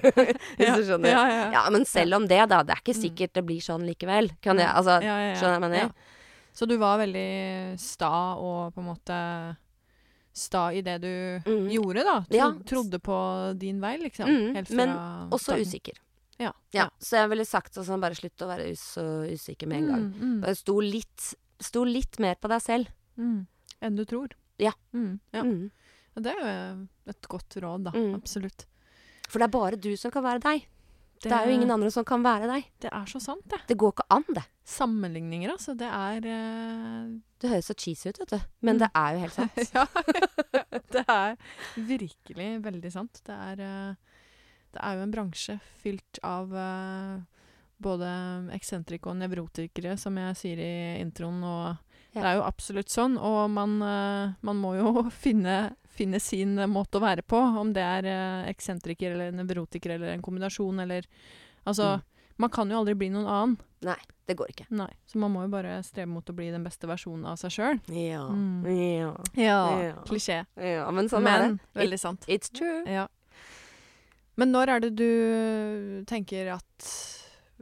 [0.58, 0.76] hvis ja.
[0.78, 1.10] du skjønner.
[1.10, 1.64] Ja, ja, ja.
[1.74, 2.62] Men selv om det, da.
[2.64, 3.02] Det er ikke Mm.
[3.04, 4.32] sikkert det blir sånn likevel.
[4.42, 5.36] Kan jeg, altså, ja, ja.
[5.40, 6.14] skjønner jeg hva jeg mener?
[6.56, 9.18] Så du var veldig sta og på en måte
[10.36, 11.12] sta i det du
[11.50, 11.68] Mm.
[11.72, 12.18] gjorde, da?
[12.30, 12.50] Tro.
[12.66, 13.18] Trodde på
[13.60, 14.28] din vei, liksom?
[14.28, 14.90] Mm, Helt fra men
[15.32, 15.66] Også starten.
[15.66, 15.94] usikker.
[16.40, 16.52] Ja.
[16.74, 20.04] Ja, så jeg ville sagt sånn, bare slutt å være så usikker med en gang.
[20.12, 22.88] Mm, mm, Bare sto litt, sto litt mer på deg selv.
[23.18, 23.48] mm.
[23.82, 24.30] Enn du tror.
[24.62, 24.72] Ja.
[24.96, 25.44] Mm, ja.
[25.44, 25.72] Mm.
[26.16, 27.92] Det er jo et godt råd, da.
[27.96, 28.16] Mm.
[28.16, 28.66] Absolutt.
[29.28, 30.66] For det er bare du som kan være deg.
[31.24, 32.66] Det, er jo ingen andre som kan være deg.
[32.82, 33.62] Det er så sant, det.
[33.70, 34.44] Det går ikke an, det.
[34.68, 35.74] Sammenligninger, altså.
[35.78, 37.14] Det er uh...
[37.42, 38.50] Det høres så cheesy ut, vet du.
[38.68, 39.62] Men det er jo helt sant.
[39.76, 39.86] ja.
[40.96, 41.38] det er
[41.76, 43.22] virkelig veldig sant.
[43.26, 44.20] Det er, uh...
[44.76, 47.24] det er jo en bransje fylt av uh...
[47.82, 48.12] både
[48.56, 51.42] eksentrikere og nevrotikere, som jeg sier i introen.
[51.42, 52.22] Og Ja.
[52.22, 53.18] det er jo absolutt sånn.
[53.20, 57.38] Og man, eh, man må jo finne, finne sin måte å være på.
[57.62, 61.06] Om det er eh, eksentriker eller nevrotiker eller en kombinasjon eller
[61.66, 62.02] Altså, Mm.
[62.38, 63.58] man kan jo aldri bli noen annen.
[63.82, 63.96] Nei,
[64.28, 64.66] det går ikke.
[64.70, 64.90] Nei.
[65.10, 67.80] Så man må jo bare strebe mot å bli den beste versjonen av seg sjøl.
[67.90, 68.22] Ja.
[68.30, 68.68] Mm.
[68.70, 69.10] Ja.
[69.34, 69.58] Ja.
[69.82, 69.96] Ja.
[70.06, 70.46] Klisjé.
[70.62, 71.60] ja, men sånn Men er det.
[71.82, 72.26] veldig sant.
[72.30, 72.84] It's true.
[72.86, 73.08] Ja.
[74.38, 76.90] Men når er det du tenker at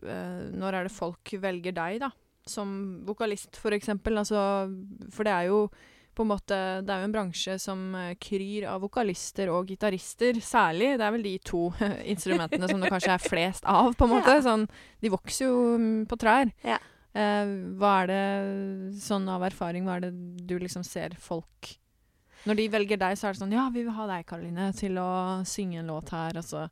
[0.03, 2.09] eh, Når er det folk velger deg, da?
[2.49, 4.17] Som vokalist, for eksempel.
[4.19, 4.39] Altså,
[5.13, 5.65] for det er jo
[6.13, 10.37] på en måte Det er jo en bransje som eh, kryr av vokalister og gitarister,
[10.45, 10.93] særlig.
[10.99, 11.65] Det er vel de to
[12.13, 14.35] instrumentene som det kanskje er flest av, på en måte.
[14.37, 14.43] Ja.
[14.45, 14.67] Sånn,
[15.01, 16.51] de vokser jo mm, på trær.
[16.65, 16.77] Ja.
[17.13, 18.23] Eh, hva er det,
[19.01, 20.13] sånn av erfaring, hva er det
[20.49, 21.75] du liksom ser folk
[22.49, 24.97] Når de velger deg, så er det sånn Ja, vi vil ha deg, Karoline, til
[24.97, 25.11] å
[25.45, 26.67] synge en låt her, altså.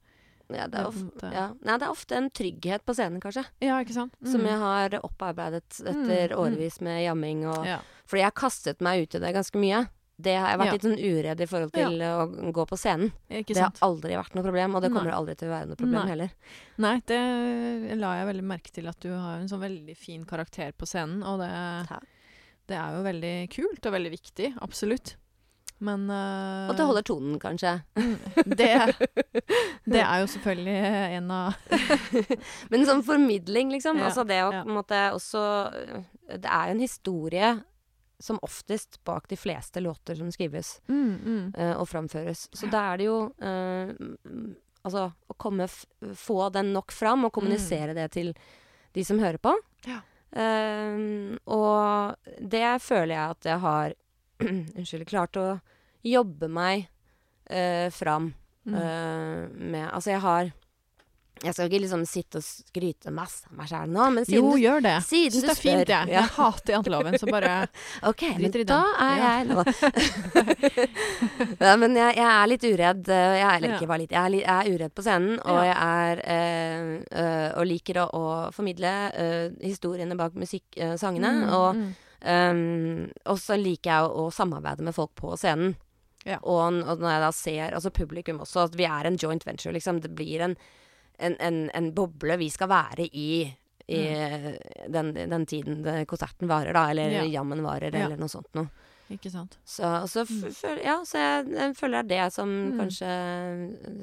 [0.55, 1.45] Ja, det er ofte, ja.
[1.61, 3.45] Nei, det er ofte en trygghet på scenen, kanskje.
[3.63, 4.13] Ja, ikke sant?
[4.27, 6.37] Som jeg har opparbeidet etter Mm, mm.
[6.43, 7.45] årevis med jamming.
[7.47, 7.79] Og, ja.
[8.05, 9.87] Fordi jeg har kastet meg ut i det ganske mye.
[10.21, 10.73] Det har jeg vært Ja.
[10.73, 13.11] litt sånn uredd i forhold til å gå på scenen.
[13.27, 15.17] Det har aldri vært noe problem, og det kommer Nei.
[15.17, 16.09] aldri til å være noe problem Nei.
[16.11, 16.29] heller.
[16.77, 20.73] Nei, det la jeg veldig merke til at du har en sånn veldig fin karakter
[20.77, 21.49] på scenen, og det,
[22.67, 24.51] det er jo veldig kult og veldig viktig.
[24.61, 25.15] Absolutt.
[25.81, 27.73] Men uh, Og det holder tonen, kanskje.
[28.45, 28.69] det,
[29.89, 30.77] det er jo selvfølgelig
[31.17, 31.57] en av
[32.71, 33.97] Men sånn formidling, liksom.
[33.97, 34.61] Ja, Altså det å ja.
[34.61, 35.43] på en måte også
[36.29, 37.51] Det er jo en historie
[38.21, 41.53] som oftest bak de fleste låter som skrives mm, mm.
[41.57, 42.45] Uh, og framføres.
[42.53, 44.51] Så da er det jo eh, mm,
[44.85, 45.67] Altså å komme
[46.17, 48.31] få den nok fram, og kommunisere det til
[48.97, 49.51] de som hører på.
[49.85, 49.99] Ja.
[50.31, 50.95] Eh,
[51.53, 53.93] og det føler jeg at jeg har
[54.49, 55.05] Unnskyld.
[55.05, 55.45] Klart å
[56.03, 56.87] jobbe meg
[57.49, 58.75] eh, fram Mm.
[58.77, 60.51] eh, med Altså, jeg har
[61.43, 64.51] Jeg skal ikke liksom sitte og skryte masse av meg sjæl nå, men siden Jo,
[64.53, 64.91] du gjør det.
[65.07, 66.11] siden Syns det er fint, jeg.
[66.13, 66.21] Ja.
[66.21, 67.53] Jeg hater janteloven, så bare
[68.11, 69.31] OK, men da er Ja.
[69.39, 69.63] jeg nå
[71.65, 73.09] ja, Men jeg, jeg er litt uredd.
[73.09, 75.57] eh, Jeg er, eller ikke bare litt, jeg er, jeg er uredd på scenen, og
[75.65, 78.23] jeg er eh, eh, Og liker å, å
[78.53, 81.31] formidle eh, historiene bak musikksangene.
[81.41, 81.91] Mm, og mm.
[82.21, 85.71] Um, så liker jeg å, å samarbeide med folk på scenen.
[86.25, 86.37] Ja.
[86.43, 89.73] Og, og når jeg da ser Altså publikum også, at vi er en joint venture,
[89.73, 90.01] liksom.
[90.03, 90.55] Det blir en,
[91.19, 93.55] en, en, en boble vi skal være i.
[93.91, 93.97] I
[94.87, 96.85] den, den tiden konserten varer, da.
[96.93, 97.15] Eller Mm.
[97.17, 97.23] Ja.
[97.41, 98.69] jammen varer, eller noe sånt noe.
[99.11, 99.57] Ikke sant.
[99.67, 100.77] Så, så, Mm.
[100.85, 102.77] ja, så jeg, jeg føler det er det som Mm.
[102.79, 103.09] kanskje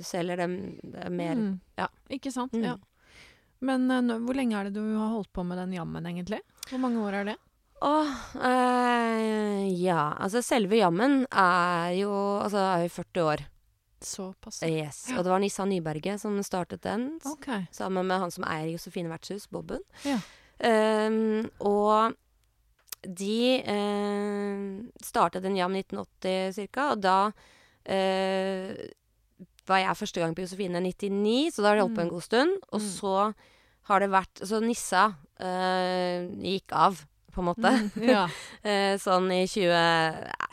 [0.04, 0.56] selger dem
[1.16, 1.34] mer.
[1.34, 1.60] Mm.
[1.78, 1.86] ja.
[2.10, 2.52] Ikke sant.
[2.52, 2.64] Mm.
[2.66, 2.76] Ja.
[3.60, 6.40] Men uh, hvor lenge er det du har holdt på med den jammen, egentlig?
[6.68, 7.36] Hvor mange år er det?
[7.80, 8.08] Åh,
[8.44, 10.12] eh, ja.
[10.18, 12.10] Altså, selve jammen er jo
[12.42, 13.44] Altså, er jo 40 år.
[14.00, 14.62] Såpass.
[14.62, 15.08] Yes.
[15.16, 17.64] Og det var Nissa Nyberget som startet den, okay.
[17.74, 19.80] Sammen med han som eier Josefine Vertshus, Bobben.
[20.06, 20.20] Ja.
[20.62, 22.14] Ehm, og
[23.02, 27.16] de eh, startet en jam 1980 cirka, og da
[27.90, 28.70] eh,
[29.66, 32.14] var jeg første gang på Josefine 99, så da har de holdt på en Mm.
[32.14, 32.56] god stund.
[32.72, 32.88] Og Mm.
[32.88, 33.34] så
[33.88, 37.04] har det vært Så Nissa eh, gikk av,
[37.38, 37.72] på en måte.
[37.94, 38.26] Mm, ja.
[38.68, 39.70] Eh, sånn i 20...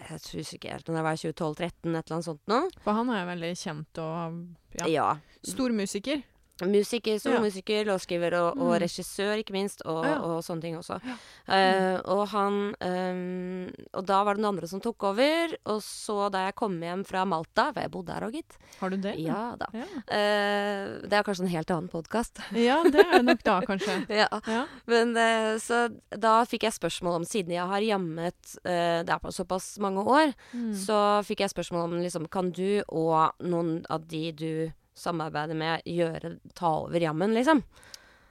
[0.06, 2.70] Jeg tror ikke helt om det var 2012-13, et eller annet sånt noe.
[2.86, 4.38] For han er jo veldig kjent og
[4.78, 4.88] ja.
[4.94, 5.08] Ja.
[5.44, 6.22] stor musiker.
[6.64, 7.40] Musiker, stor Ja.
[7.84, 8.80] låtskriver og, og Mm.
[8.80, 10.20] regissør, ikke minst, og, Ja.
[10.24, 11.02] og sånne ting også.
[11.04, 11.16] Ja.
[11.52, 15.54] Uh, og han um, Og da var det noen andre som tok over.
[15.66, 18.58] Og så da jeg kom hjem fra Malta, for jeg bodde der òg, gitt.
[18.80, 19.18] Har du det?
[19.20, 19.66] Ja da.
[20.08, 22.40] Eh, det er kanskje en helt annen podkast.
[22.54, 24.08] ja, det er det nok da, kanskje.
[24.10, 24.28] ja.
[24.48, 24.66] Ja.
[24.88, 29.32] Men uh, så da fikk jeg spørsmål om, siden jeg har jammet der er på
[29.34, 30.74] såpass mange år, Mm.
[30.74, 35.82] så fikk jeg spørsmål om liksom, kan du og noen av de du samarbeider med,
[35.86, 37.64] gjøre, ta over jammen, liksom?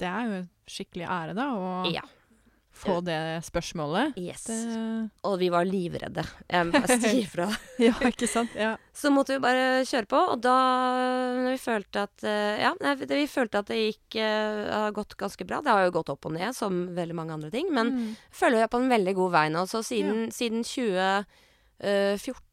[0.00, 2.02] Det er jo en skikkelig ære, da, å Ja.
[2.74, 4.16] få det spørsmålet.
[4.18, 4.42] Yes.
[4.48, 4.56] Det,
[5.22, 6.24] Og vi var livredde.
[6.50, 6.96] Jeg må fra.
[6.98, 7.46] si ifra.
[7.78, 8.50] ja, ikke sant?
[8.58, 8.72] Ja.
[8.92, 10.56] Så måtte vi bare kjøre på, og da
[11.44, 15.46] når vi følte at eh, Ja, vi følte at det gikk eh, har gått ganske
[15.46, 15.60] bra.
[15.62, 18.16] Det har jo gått opp og ned, som veldig mange andre ting, men Mm.
[18.32, 19.62] føler jeg på en veldig god vei nå.
[19.70, 22.43] Så siden, siden 2014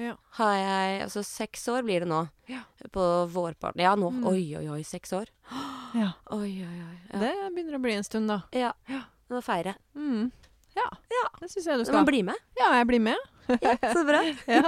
[0.00, 0.16] Ja.
[0.38, 2.22] har jeg Altså seks år blir det nå.
[2.50, 2.62] Ja.
[2.92, 3.82] På vårparten.
[3.84, 4.10] Ja, nå.
[4.10, 4.24] Mm.
[4.30, 4.82] Oi, oi, oi.
[4.86, 5.30] Seks år.
[6.02, 6.12] ja.
[6.34, 6.96] Oi, oi, oi.
[7.12, 7.20] Ja.
[7.22, 8.42] Det begynner å bli en stund, da.
[8.56, 8.72] ja.
[8.90, 9.04] Ja.
[9.32, 9.80] Nå feirer jeg.
[9.96, 10.32] Mm.
[10.76, 10.88] Ja.
[11.40, 12.08] Det syns jeg du Du må skal.
[12.08, 12.42] bli med.
[12.58, 13.28] Ja, jeg blir med.
[13.62, 14.20] Ja, så bra.
[14.46, 14.64] Ja.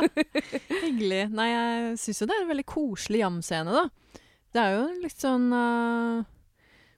[0.82, 1.20] Hyggelig.
[1.34, 4.20] Nei, jeg syns jo det er en veldig koselig jamscene, da.
[4.54, 6.22] Det er jo litt sånn uh,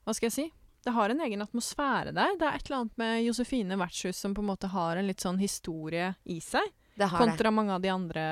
[0.05, 0.47] Hva skal jeg si?
[0.87, 2.35] Det har en egen atmosfære der.
[2.39, 5.25] Det er et eller annet med Josefine Vertshus som på en måte har en litt
[5.25, 6.69] sånn historie i seg.
[7.05, 7.27] Har det.
[7.27, 8.23] Kontra mange av de andre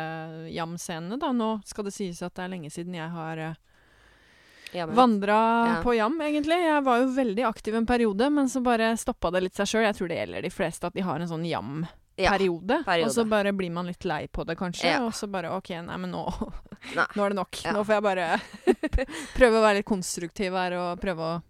[0.51, 1.19] jamscenene.
[1.21, 1.33] da.
[1.33, 3.55] Nå skal det sies at det er lenge siden jeg har uh,
[4.95, 5.37] vandra
[5.67, 5.83] Ja.
[5.85, 6.57] på jam, egentlig.
[6.65, 9.85] Jeg var jo veldig aktiv en periode, men så bare stoppa det litt seg sjøl.
[9.85, 11.91] Jeg tror det gjelder de fleste at de har en sånn jam-periode.
[12.17, 13.05] Ja, periode.
[13.05, 14.87] og så bare blir man litt lei på det, kanskje.
[14.87, 15.01] Ja.
[15.05, 16.25] Og så bare OK, nei, men nå,
[16.97, 17.07] Nei.
[17.15, 17.61] nå er det nok.
[17.65, 17.73] Ja.
[17.75, 18.27] Nå får jeg bare
[19.39, 21.43] prøve å være litt konstruktiv her og prøve å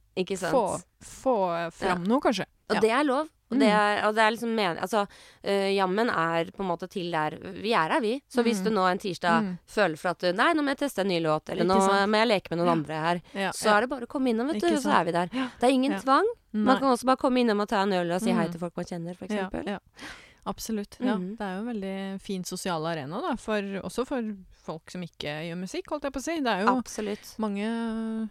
[0.50, 0.64] få,
[1.04, 1.36] få
[1.74, 2.46] fram noe, kanskje.
[2.70, 2.80] Og Ja.
[2.80, 3.28] det er lov.
[3.50, 3.60] Og Mm.
[3.60, 5.02] det er, og det er liksom men, Altså,
[5.44, 8.22] uh, jammen er på en måte til der Vi er her, vi.
[8.28, 8.64] Så hvis Mm.
[8.64, 9.58] du nå en tirsdag Mm.
[9.68, 11.76] føler for at du Nei, nå må jeg teste en ny låt, eller nå
[12.08, 12.72] må jeg leke med noen Ja.
[12.72, 13.20] andre her.
[13.34, 13.76] Ja, Så ja.
[13.76, 15.26] er det bare å komme innom, vet du, og så er vi der.
[15.28, 16.24] Det er ingen tvang.
[16.54, 18.50] Man kan også bare komme innom og ta en øl og si hei Mm.
[18.52, 19.26] til folk man kjenner, for
[19.66, 19.78] Ja.
[20.46, 20.98] Absolutt.
[21.00, 21.16] Ja.
[21.16, 21.36] Mhm.
[21.38, 24.22] Det er jo en veldig fin sosial arena, da, for, også for
[24.52, 26.40] folk som ikke gjør musikk, holdt jeg på å si.
[26.40, 27.38] Det er jo Absolutt.
[27.38, 28.28] mange,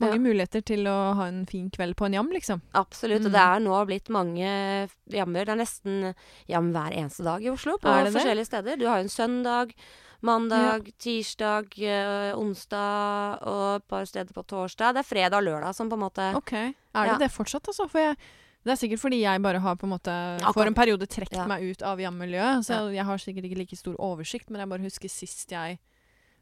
[0.00, 0.18] mange Ja.
[0.18, 2.60] muligheter til å ha en fin kveld på en jam, liksom.
[2.74, 3.20] Absolutt.
[3.20, 3.26] Mm.
[3.26, 5.44] Og det er nå blitt mange jammer.
[5.44, 6.14] Det er nesten
[6.48, 8.22] jam hver eneste dag i Oslo, på Er det det?
[8.22, 8.76] forskjellige steder.
[8.78, 9.74] Du har jo en søndag,
[10.22, 14.94] mandag, tirsdag, eh, onsdag og et par steder på torsdag.
[14.94, 16.52] Det er fredag og lørdag som på en måte OK.
[16.54, 16.72] Er
[17.04, 17.18] det Ja.
[17.18, 17.88] det fortsatt, altså?
[17.88, 18.16] For jeg,
[18.64, 20.54] det er sikkert fordi jeg bare har på en måte Akkurat.
[20.54, 21.46] for en periode trukket Ja.
[21.46, 22.64] meg ut av jammiljøet.
[22.64, 22.88] Så Ja.
[22.90, 25.78] jeg har sikkert ikke like stor oversikt, men jeg bare husker sist jeg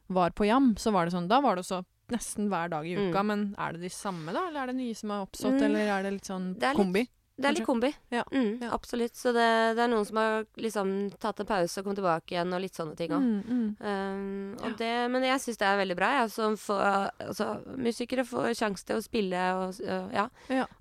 [0.09, 2.95] var på jam, så var det sånn Da var det også nesten hver dag i
[2.95, 3.09] Mm.
[3.11, 4.47] uka, men er det de samme, da?
[4.47, 5.63] Eller er det nye som har oppstått, Mm.
[5.63, 7.07] eller er det litt sånn Det litt- kombi?
[7.39, 7.93] Det er litt kombi.
[8.11, 8.23] Ja.
[8.33, 8.69] Mm, Ja.
[8.75, 9.13] Absolutt.
[9.15, 12.53] Så det, det er noen som har liksom tatt en pause og kommet tilbake igjen,
[12.53, 13.21] og litt sånne ting òg.
[13.23, 13.77] Mm, mm.
[13.79, 15.07] Um, ja.
[15.07, 16.27] men jeg syns det er veldig bra.
[16.27, 19.69] Som får, altså, musikere får sjanse til å spille og,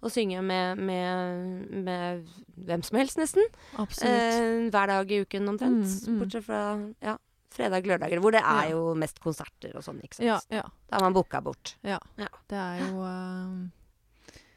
[0.03, 2.27] og synge med, med, med
[2.67, 3.45] hvem som helst, nesten.
[3.79, 5.87] Eh, hver dag i uken omtrent.
[5.87, 6.19] Mm, mm.
[6.19, 7.17] Bortsett fra ja,
[7.55, 10.01] fredag, lørdager, hvor det er jo mest konserter og sånn.
[10.05, 10.29] ikke sant?
[10.29, 10.65] ja, ja.
[10.89, 11.77] Da er man booka bort.
[11.87, 11.99] Ja.
[12.19, 13.67] Det er jo eh,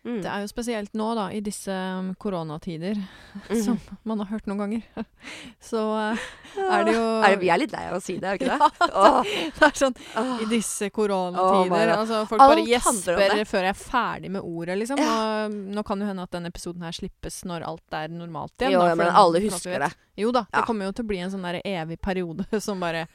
[0.02, 0.22] Mm.
[0.24, 2.98] Det er jo spesielt nå, da, i disse um, koronatider,
[3.52, 3.60] mm.
[3.62, 3.78] som
[4.08, 5.06] man har hørt noen ganger.
[5.70, 6.24] Så uh,
[6.58, 8.48] er det jo er det, Vi er litt lei av å si det, er vi
[8.48, 8.90] ikke det?
[8.90, 9.12] Ja,
[9.60, 9.98] det er sånn
[10.42, 11.94] i disse koronatider.
[11.94, 15.02] Oh altså, folk Alt bare gjesper før jeg er ferdig med ordet, liksom.
[15.02, 15.18] Ja.
[15.46, 18.80] Og, nå kan det hende at denne episoden her slippes når alt er normalt igjen.
[18.80, 19.94] Jo, da, men alle husker det.
[20.22, 23.06] Jo da, det kommer jo til å bli en sånn der evig periode som bare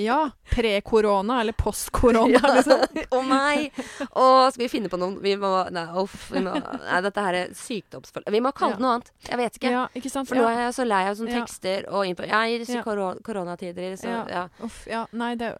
[0.00, 2.54] Ja, pre-korona eller post-korona, Ja.
[2.56, 2.80] liksom.
[3.10, 3.68] Å nei!
[4.08, 6.11] Å, skal vi finne på noe Vi må Nei, uff.
[6.32, 8.32] Vi må, nei, dette her er sykdomsfølelse.
[8.34, 9.10] Vi må kalle det noe annet.
[9.28, 9.70] Jeg vet ikke.
[9.72, 10.28] Ja, ikke sant?
[10.28, 13.96] For nå er jeg så lei av sånne tekster og innpå Ja, i disse koronatider,
[13.96, 14.26] så Ja.
[14.28, 14.48] ja.
[14.64, 15.06] Uff, ja.
[15.12, 15.56] Nei, det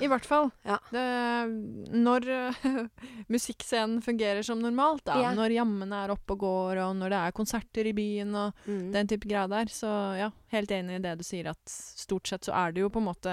[0.00, 0.50] I hvert fall.
[0.64, 0.78] Ja.
[0.90, 1.04] Det,
[1.92, 2.24] når
[3.28, 5.32] musikkscenen fungerer som normalt, da, Ja.
[5.34, 8.92] når jammene er oppe og går, og når det er konserter i byen og Mm.
[8.92, 12.42] den type greier der, så ja, helt enig i det du sier, at stort sett
[12.44, 13.28] så er det jo på en måte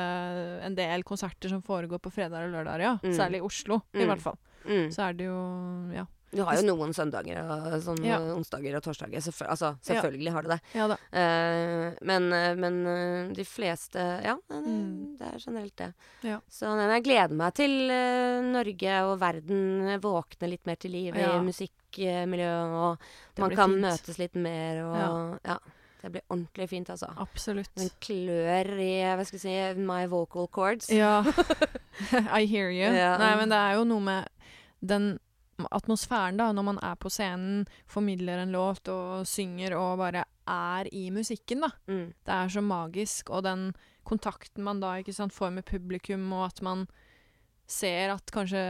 [0.66, 2.98] en del konserter som foregår på fredager og lørdager, ja.
[3.04, 3.14] Mm.
[3.16, 4.08] Særlig i Oslo, i Mm.
[4.08, 4.38] hvert fall.
[4.66, 4.90] Mm.
[4.92, 6.06] Så er det jo Ja.
[6.36, 8.18] Du har jo noen søndager og sånn Ja.
[8.36, 9.24] onsdager og torsdager.
[9.24, 10.60] Selvføl altså, selvfølgelig har du det.
[10.76, 10.88] Ja.
[11.12, 15.18] Eh, men, eh, men eh, de fleste Ja, det, Mm.
[15.18, 15.94] det er generelt det.
[16.24, 16.40] Ja.
[16.50, 21.26] Så jeg gleder meg til uh, Norge og verden våkner litt mer til liv i
[21.46, 23.82] musikkmiljøet, og man kan fint.
[23.82, 25.58] møtes litt mer og ja.
[26.06, 27.08] Det blir ordentlig fint, altså.
[27.18, 27.72] Absolutt.
[27.74, 30.90] Den klør i hva skal jeg si, my vocal cords.
[30.94, 31.24] Ja.
[32.30, 32.86] I hear you.
[32.94, 33.16] Ja.
[33.18, 34.30] Nei, men det er jo noe med
[34.86, 35.16] den
[35.72, 40.90] atmosfæren, da, når man er på scenen, formidler en låt og synger og bare er
[40.94, 41.70] i musikken, da.
[41.88, 42.08] Mm.
[42.26, 43.70] Det er så magisk, og den
[44.06, 46.86] kontakten man da ikke sant, får med publikum, og at man
[47.66, 48.62] ser at kanskje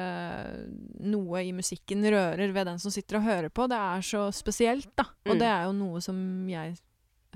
[1.03, 4.91] noe i musikken rører ved den som sitter og hører på, det er så spesielt,
[4.95, 5.03] da.
[5.25, 5.39] Og Mm.
[5.39, 6.77] det er jo noe som jeg,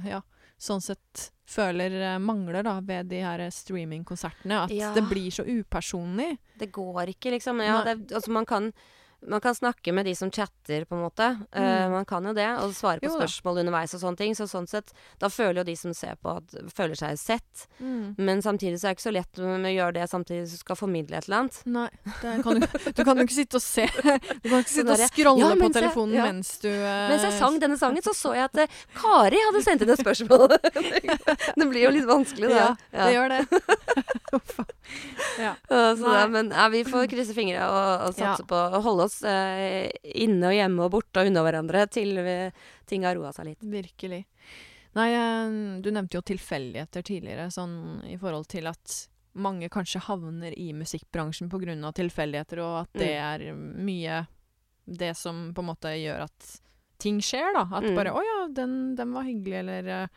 [0.06, 0.22] ja,
[0.58, 4.64] sånn sett føler eh, mangler, da, ved de her streamingkonsertene.
[4.66, 4.94] At Ja.
[4.94, 6.38] det blir så upersonlig.
[6.58, 7.60] Det går ikke, liksom.
[7.62, 8.72] Ja, det, altså man kan
[9.28, 11.28] man kan snakke med de som chatter, på en måte.
[11.52, 11.64] Mm.
[11.64, 13.26] Uh, man kan jo det, og svare på Jo da.
[13.26, 14.36] spørsmål underveis og sånne ting.
[14.38, 17.66] Så sånn sett, da føler jo de som ser på, at føler seg sett.
[17.80, 18.16] Mm.
[18.18, 20.64] Men samtidig så er det ikke så lett med å gjøre det samtidig som du
[20.64, 21.60] skal formidle et eller annet.
[21.66, 21.88] Nei,
[22.44, 23.86] kan du, du kan jo ikke sitte og se
[24.44, 26.28] Du kan ikke sitte og scrolle Ja, på telefonen jeg- ja.
[26.32, 29.64] mens du uh, Mens jeg sang denne sangen, så så jeg at uh, Kari hadde
[29.66, 30.48] sendt inn et spørsmål.
[31.60, 33.00] det blir jo litt vanskelig, Ja, det.
[33.00, 33.42] det gjør det.
[35.40, 35.54] Ja.
[35.70, 39.90] Ja, så men vi får krysse fingre og, og satse på å holde oss eh,
[40.04, 42.36] inne og hjemme og borte og unna hverandre til vi,
[42.90, 43.64] ting har roa seg litt.
[43.64, 44.24] Virkelig.
[44.98, 45.54] Nei, eh,
[45.84, 48.96] du nevnte jo tilfeldigheter tidligere, sånn i forhold til at
[49.40, 51.92] mange kanskje havner i musikkbransjen pga.
[51.94, 54.28] tilfeldigheter, og at det er mye
[54.86, 56.62] det som på en måte gjør at
[57.00, 57.68] ting skjer, da.
[57.78, 57.96] At Mm.
[57.96, 60.08] bare 'Å ja, den, den var hyggelig', eller eh,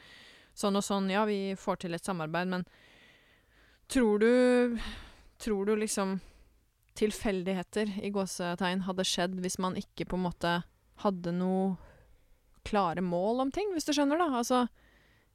[0.55, 1.11] sånn og sånn.
[1.11, 2.64] Ja, vi får til et samarbeid, men
[3.88, 4.78] tror du
[5.43, 6.20] Tror du liksom
[6.99, 10.53] tilfeldigheter i gåsetegn hadde skjedd hvis man ikke på en måte
[11.05, 11.76] hadde noe
[12.68, 14.28] klare mål om ting, hvis du skjønner, da?
[14.38, 14.66] Altså,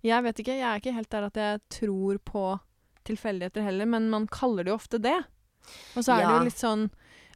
[0.06, 2.44] jeg vet ikke, jeg er ikke helt der at jeg tror på
[3.08, 5.18] tilfeldigheter heller, men man kaller det jo ofte det.
[5.98, 6.88] Og så er det jo litt sånn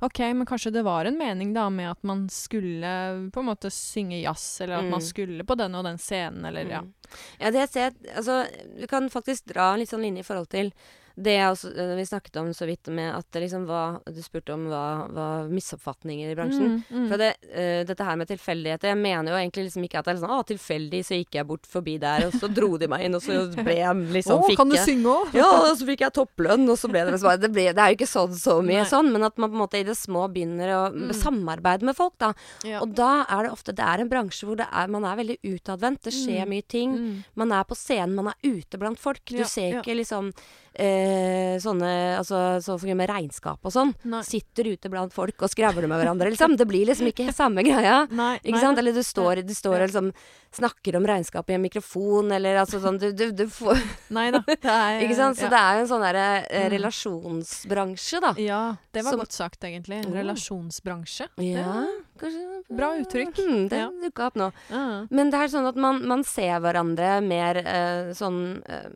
[0.01, 2.89] OK, men kanskje det var en mening da med at man skulle
[3.33, 5.05] på en måte synge jazz, eller at man Mm.
[5.05, 6.79] skulle på den og den scenen, eller ja.
[6.81, 6.93] Mm.
[7.39, 8.47] Ja, det ser jeg Altså,
[8.79, 10.71] du kan faktisk dra en litt sånn linje i forhold til
[11.17, 14.53] det også, øh, vi snakket om så vidt med at det liksom var Du spurte
[14.53, 16.83] om hva var misoppfatninger i bransjen.
[16.89, 17.07] Mm, mm.
[17.09, 20.13] For det, uh, dette her med tilfeldigheter Jeg mener jo egentlig liksom ikke at det
[20.15, 23.05] er sånn Å, tilfeldig, så gikk jeg bort forbi der, og så dro de meg
[23.05, 25.33] inn, og så ble jeg liksom Å, fikk kan du jeg- synge òg?
[25.35, 27.99] ja, og så fikk jeg topplønn, og så ble det liksom det, det er jo
[27.99, 28.89] ikke sånn så mye Nei.
[28.89, 31.11] sånn, men at man på en måte i det små begynner å Mm.
[31.15, 32.33] samarbeide med folk, da.
[32.67, 32.79] Ja.
[32.81, 35.37] Og da er det ofte Det er en bransje hvor det er, man er veldig
[35.43, 36.01] utadvendt.
[36.03, 36.49] Det skjer Mm.
[36.49, 36.91] mye ting.
[36.97, 37.23] Mm.
[37.35, 39.21] Man er på scenen, man er ute blant folk.
[39.25, 39.81] Du Ja, ser ja.
[39.81, 40.33] ikke liksom
[40.75, 43.93] eh, sånne Altså så for eksempel med regnskap og sånn.
[44.07, 44.21] Nei.
[44.23, 46.55] Sitter ute blant folk og skravler med hverandre, liksom.
[46.57, 48.07] Det blir liksom ikke samme greia.
[48.11, 48.77] Nei, Ikke nei, sant?
[48.81, 50.11] Eller du står, du står og liksom
[50.51, 53.79] snakker om regnskap i en mikrofon, eller altså sånn Du, du, du får
[54.17, 54.41] Nei da.
[54.47, 55.39] Er, Ikke sant?
[55.39, 55.51] Så ja.
[55.53, 56.69] det er jo en sånn derre eh, Mm.
[56.75, 58.33] relasjonsbransje, da.
[58.37, 58.61] Ja,
[58.93, 60.01] det var Som- godt sagt, egentlig.
[60.05, 60.13] Oh.
[60.13, 61.27] Relasjonsbransje.
[61.41, 61.85] Ja,
[62.19, 63.35] kanskje Bra uttrykk.
[63.39, 63.89] Mm, det Ja.
[64.03, 64.51] dukka opp nå.
[64.69, 65.05] Ja.
[65.09, 68.89] Men det er sånn at man, man ser hverandre mer eh, sånn eh,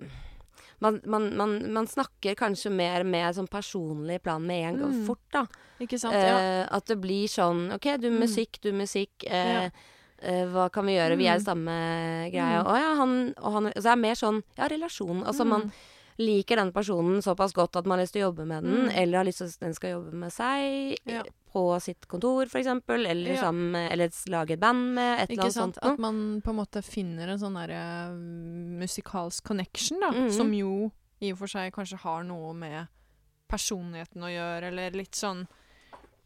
[0.86, 5.06] man, man, man, man snakker kanskje mer med sånn personlig plan med en gang, Mm.
[5.08, 5.46] fort, da.
[5.82, 6.14] Ikke sant?
[6.16, 6.38] Ja.
[6.40, 8.20] Eh, at det blir sånn OK, du Mm.
[8.24, 9.26] musikk, du musikk.
[9.28, 9.70] Eh, Ja.
[10.22, 11.18] eh, hva kan vi gjøre?
[11.18, 11.46] Vi er i Mm.
[11.46, 12.62] samme greia.
[12.64, 12.68] Mm.
[12.68, 15.24] Og ja, han og han Så det er mer sånn ja, relasjon.
[15.26, 15.72] Altså man Mm.
[16.18, 18.92] Liker den personen såpass godt at man har lyst til å jobbe med den, Mm.
[18.96, 21.24] eller har lyst til at den skal jobbe med seg Ja.
[21.54, 23.42] på sitt kontor, eksempel, eller, Ja.
[23.42, 25.76] sammen med, eller lage et band med et eller annet sant?
[25.76, 25.92] sånt.
[25.94, 28.16] At man på en måte finner en sånn derre
[28.80, 30.12] musikalsk connection, da.
[30.12, 30.32] Mhm.
[30.32, 30.92] Som jo
[31.22, 32.88] i og for seg kanskje har noe med
[33.50, 35.48] personligheten å gjøre, eller litt sånn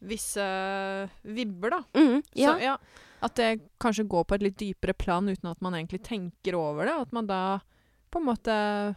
[0.02, 1.82] visse vibber, da.
[1.94, 2.54] Mm, ja.
[2.54, 2.76] Så, ja.
[3.22, 6.86] At det kanskje går på et litt dypere plan uten at man egentlig tenker over
[6.86, 6.94] det.
[7.02, 7.60] At man da
[8.10, 8.96] på en måte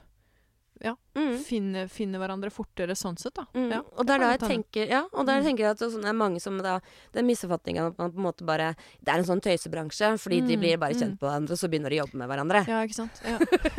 [1.15, 1.37] Mm.
[1.37, 3.45] finne, finne, hverandre fortere sånn sett, da.
[3.53, 3.69] Mm.
[3.71, 5.45] Ja, og det er da jeg tenker Ja, og der Mm.
[5.45, 6.79] tenker jeg at det sånn er mange som da
[7.13, 10.55] Den misoppfatningen at man på en måte bare Det er en sånn tøysebransje, fordi de
[10.57, 10.99] Mm, blir bare mm.
[10.99, 12.67] kjent på hverandre, og så begynner de å jobbe med hverandre.
[12.67, 13.21] Ja, ikke sant.
[13.23, 13.37] Ja.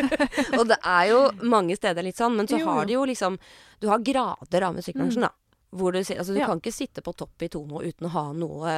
[0.59, 3.39] og det er jo mange steder litt sånn, men så Jo, har de jo liksom
[3.81, 5.31] Du har grader av musikkbransjen, da.
[5.75, 6.47] Hvor du, altså, du Ja.
[6.47, 8.77] kan ikke sitte på topp i Tono uten å ha noe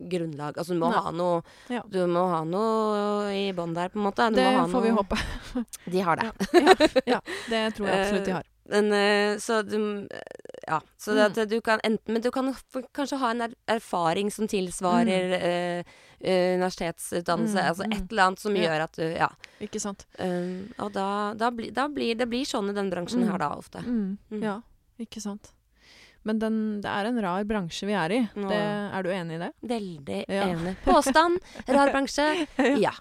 [0.00, 0.56] grunnlag.
[0.58, 1.82] Altså du må ha noe Ja.
[1.88, 4.26] Du må ha noe i bånn der, på en måte.
[4.30, 5.18] Du Det får vi håpe.
[5.94, 6.32] De har det.
[7.06, 8.44] Ja, det tror jeg absolutt de har.
[8.66, 10.08] Men eh, så du
[10.66, 10.80] Ja.
[10.98, 11.48] Så Mm.
[11.48, 12.54] du kan enten Men du kan
[12.94, 15.84] kanskje ha en er erfaring som tilsvarer mm.
[16.24, 17.58] eh, universitetsutdannelse.
[17.60, 17.92] Mm, altså mm.
[17.92, 18.62] et eller annet som Ja.
[18.62, 19.28] gjør at du Ja.
[19.60, 20.06] Ikke sant.
[20.18, 23.30] Um, og da, da, bli, da blir det blir sånn i den bransjen Mm.
[23.30, 23.78] her, da, ofte.
[23.84, 24.18] Mm.
[24.32, 24.42] Mm.
[24.42, 24.60] Ja,
[24.98, 25.52] ikke sant.
[26.24, 28.20] Men den, det er en rar bransje vi er i.
[28.34, 28.60] Det,
[28.96, 29.50] er du enig i det?
[29.74, 30.46] Veldig Ja.
[30.54, 30.76] enig.
[30.84, 31.40] Påstand.
[31.68, 32.28] Rar bransje.
[32.86, 32.94] Ja.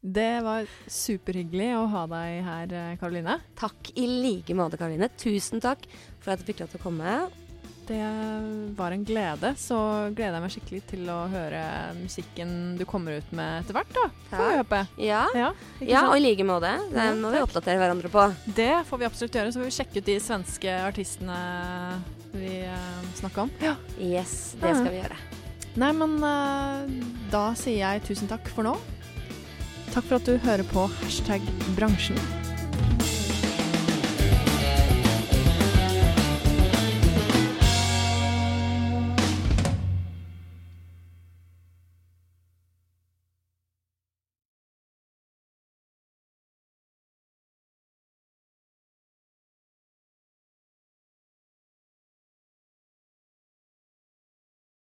[0.00, 3.34] Det var superhyggelig å ha deg her, eh, Karoline.
[3.58, 5.08] Takk i like måte, Karoline.
[5.18, 5.82] Tusen takk
[6.22, 7.14] for at jeg fikk lov til å komme.
[7.88, 9.54] Det var en glede.
[9.56, 9.78] Så
[10.12, 11.62] gleder jeg meg skikkelig til å høre
[11.96, 14.04] musikken du kommer ut med etter hvert, da.
[14.34, 14.80] Får vi håpe.
[15.00, 15.22] Ja.
[15.38, 15.48] Ja,
[15.80, 16.74] ja, og i like måte.
[16.92, 18.26] Det må vi oppdatere hverandre på.
[18.58, 19.54] Det får vi absolutt gjøre.
[19.54, 21.40] Så får vi sjekke ut de svenske artistene
[22.36, 23.54] vi uh, snakka om.
[23.64, 23.74] Ja.
[23.96, 25.20] Yes, det skal vi gjøre.
[25.78, 26.94] Nei, men eh,
[27.30, 28.74] da sier jeg tusen takk for nå.
[29.94, 31.44] Takk for at du hører på hashtag
[31.78, 32.18] bransjen.